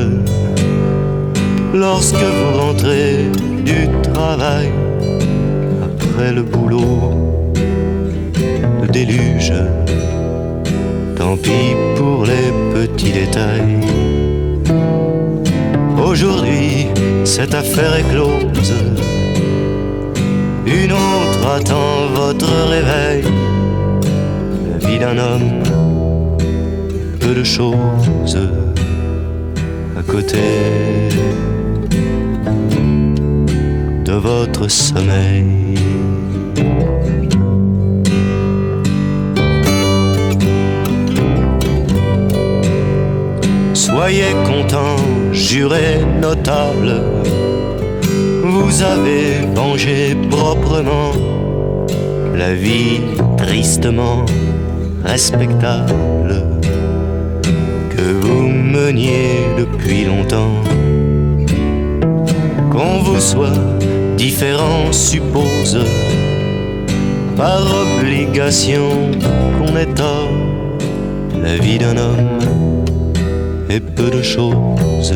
lorsque 1.75 2.15
vous 2.17 2.59
rentrez 2.59 3.27
du 3.65 3.89
travail, 4.13 4.71
après 5.83 6.33
le 6.33 6.43
boulot, 6.43 7.13
le 8.83 8.89
déluge. 8.89 9.53
Tant 11.17 11.37
pis 11.37 11.77
pour 11.97 12.25
les 12.25 12.51
petits 12.73 13.13
détails. 13.13 13.77
Aujourd'hui, 16.03 16.87
cette 17.25 17.55
affaire 17.55 17.95
est 17.97 18.09
close. 18.11 18.73
Une 20.67 20.93
autre 20.93 21.47
attend 21.57 22.07
votre 22.15 22.51
réveil. 22.71 23.25
La 24.71 24.89
vie 24.89 24.99
d'un 24.99 25.19
homme, 25.19 25.63
peu 27.21 27.35
de 27.35 27.45
choses 27.45 28.39
à 29.99 30.03
côté 30.03 30.39
de 34.05 34.13
votre 34.13 34.69
sommeil. 34.69 35.77
Soyez 43.75 44.33
content, 44.47 44.97
juré 45.33 46.01
notable. 46.21 47.03
Vous 48.43 48.83
avez 48.83 49.47
vengé 49.55 50.17
proprement 50.31 51.13
la 52.35 52.55
vie 52.55 53.01
tristement 53.37 54.25
respectable 55.05 56.01
meniez 58.71 59.47
depuis 59.59 60.05
longtemps. 60.05 60.63
Qu'on 62.71 62.99
vous 63.03 63.21
soit 63.21 63.61
différent 64.17 64.93
suppose 64.93 65.79
par 67.37 67.63
obligation 67.85 68.91
qu'on 69.59 69.77
est 69.77 69.93
tort 69.95 70.31
la 71.43 71.57
vie 71.57 71.79
d'un 71.79 71.97
homme 71.97 72.39
et 73.69 73.81
peu 73.81 74.11
de 74.11 74.23
choses 74.23 75.15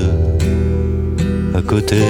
à 1.54 1.62
côté 1.62 2.00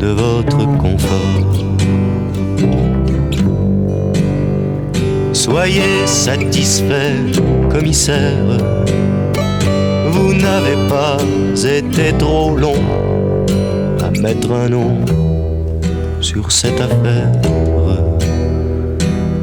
de 0.00 0.06
votre 0.08 0.78
confort. 0.78 1.67
Soyez 5.50 6.06
satisfait, 6.06 7.16
commissaire, 7.70 8.58
vous 10.10 10.34
n'avez 10.34 10.76
pas 10.90 11.16
été 11.64 12.12
trop 12.18 12.54
long 12.54 12.82
à 14.02 14.10
mettre 14.20 14.52
un 14.52 14.68
nom 14.68 14.98
sur 16.20 16.52
cette 16.52 16.78
affaire. 16.78 17.32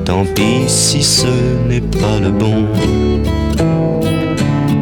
Tant 0.06 0.26
pis 0.36 0.66
si 0.68 1.02
ce 1.02 1.26
n'est 1.68 1.82
pas 1.82 2.20
le 2.22 2.30
bon. 2.30 2.68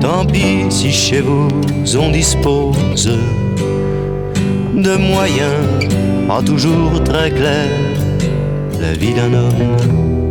Tant 0.01 0.25
pis 0.25 0.65
si 0.69 0.91
chez 0.91 1.21
vous 1.21 1.47
on 1.97 2.11
dispose 2.11 3.17
de 4.75 4.97
moyens 4.97 5.63
pas 6.27 6.41
toujours 6.41 7.01
très 7.05 7.31
clairs. 7.31 7.79
La 8.81 8.91
vie 8.91 9.13
d'un 9.13 9.33
homme 9.33 10.22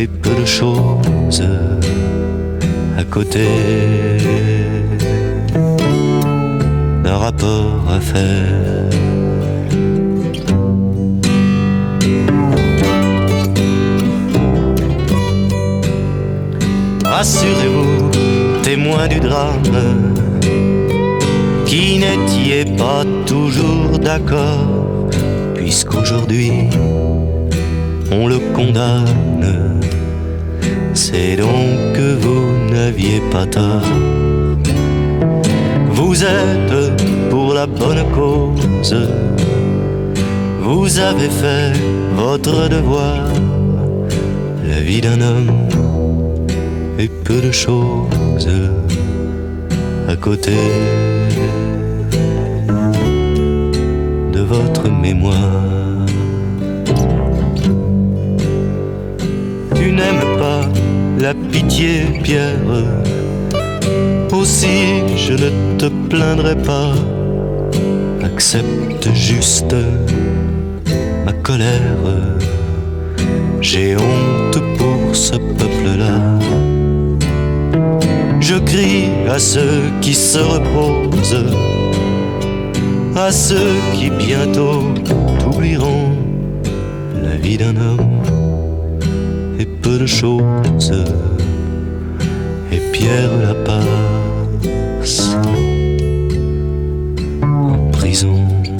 et 0.00 0.06
peu 0.06 0.30
de 0.30 0.46
choses 0.46 1.42
à 2.96 3.04
côté 3.04 3.46
d'un 7.04 7.16
rapport 7.16 7.84
à 7.96 8.00
faire. 8.00 8.88
Rassurez-vous, 17.04 18.08
témoin 18.62 19.06
du 19.06 19.20
drame, 19.20 20.14
qui 21.66 21.98
n'étiez 21.98 22.64
pas 22.76 23.04
toujours 23.26 23.98
d'accord, 23.98 25.10
puisqu'aujourd'hui 25.54 26.52
on 28.10 28.26
le 28.28 28.38
condamne. 28.54 29.59
C'est 31.12 31.34
donc 31.34 31.92
que 31.92 32.14
vous 32.24 32.72
n'aviez 32.72 33.20
pas 33.32 33.44
tort. 33.44 33.82
Vous 35.90 36.22
êtes 36.22 37.28
pour 37.30 37.52
la 37.52 37.66
bonne 37.66 38.04
cause, 38.14 38.96
vous 40.60 41.00
avez 41.00 41.28
fait 41.28 41.72
votre 42.14 42.68
devoir. 42.68 43.26
La 44.68 44.80
vie 44.80 45.00
d'un 45.00 45.20
homme 45.20 45.50
et 46.96 47.08
peu 47.08 47.40
de 47.40 47.50
choses 47.50 48.48
à 50.08 50.14
côté 50.14 50.56
de 54.32 54.40
votre 54.42 54.88
mémoire. 54.88 55.39
La 61.30 61.34
pitié, 61.52 61.92
Pierre. 62.24 62.66
Aussi, 64.32 64.78
je 65.16 65.34
ne 65.44 65.50
te 65.78 65.86
plaindrai 66.08 66.56
pas. 66.56 66.92
Accepte 68.24 69.06
juste 69.14 69.74
ma 71.24 71.32
colère. 71.48 72.04
J'ai 73.60 73.96
honte 73.96 74.58
pour 74.78 75.14
ce 75.14 75.36
peuple-là. 75.60 76.16
Je 78.40 78.56
crie 78.70 79.08
à 79.28 79.38
ceux 79.38 79.82
qui 80.00 80.14
se 80.14 80.38
reposent, 80.38 81.46
à 83.14 83.30
ceux 83.30 83.74
qui 83.94 84.10
bientôt 84.10 84.82
oublieront 85.46 86.12
la 87.22 87.36
vie 87.36 87.58
d'un 87.58 87.76
homme 87.76 88.19
et 89.60 89.66
peu 89.66 90.06
de. 90.06 91.04
Et 92.72 92.80
Pierre 92.92 93.30
prison. 97.92 98.34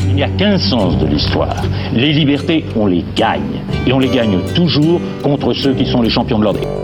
Il 0.09 0.15
n'y 0.15 0.23
a 0.23 0.29
qu'un 0.29 0.59
sens 0.59 0.99
de 0.99 1.07
l'histoire. 1.07 1.63
Les 1.93 2.13
libertés, 2.13 2.65
on 2.77 2.87
les 2.87 3.05
gagne. 3.15 3.61
Et 3.87 3.93
on 3.93 3.99
les 3.99 4.09
gagne 4.09 4.39
toujours 4.55 5.01
contre 5.23 5.53
ceux 5.53 5.75
qui 5.75 5.85
sont 5.85 6.01
les 6.01 6.11
champions 6.11 6.39
de 6.39 6.45
l'ordre. 6.45 6.80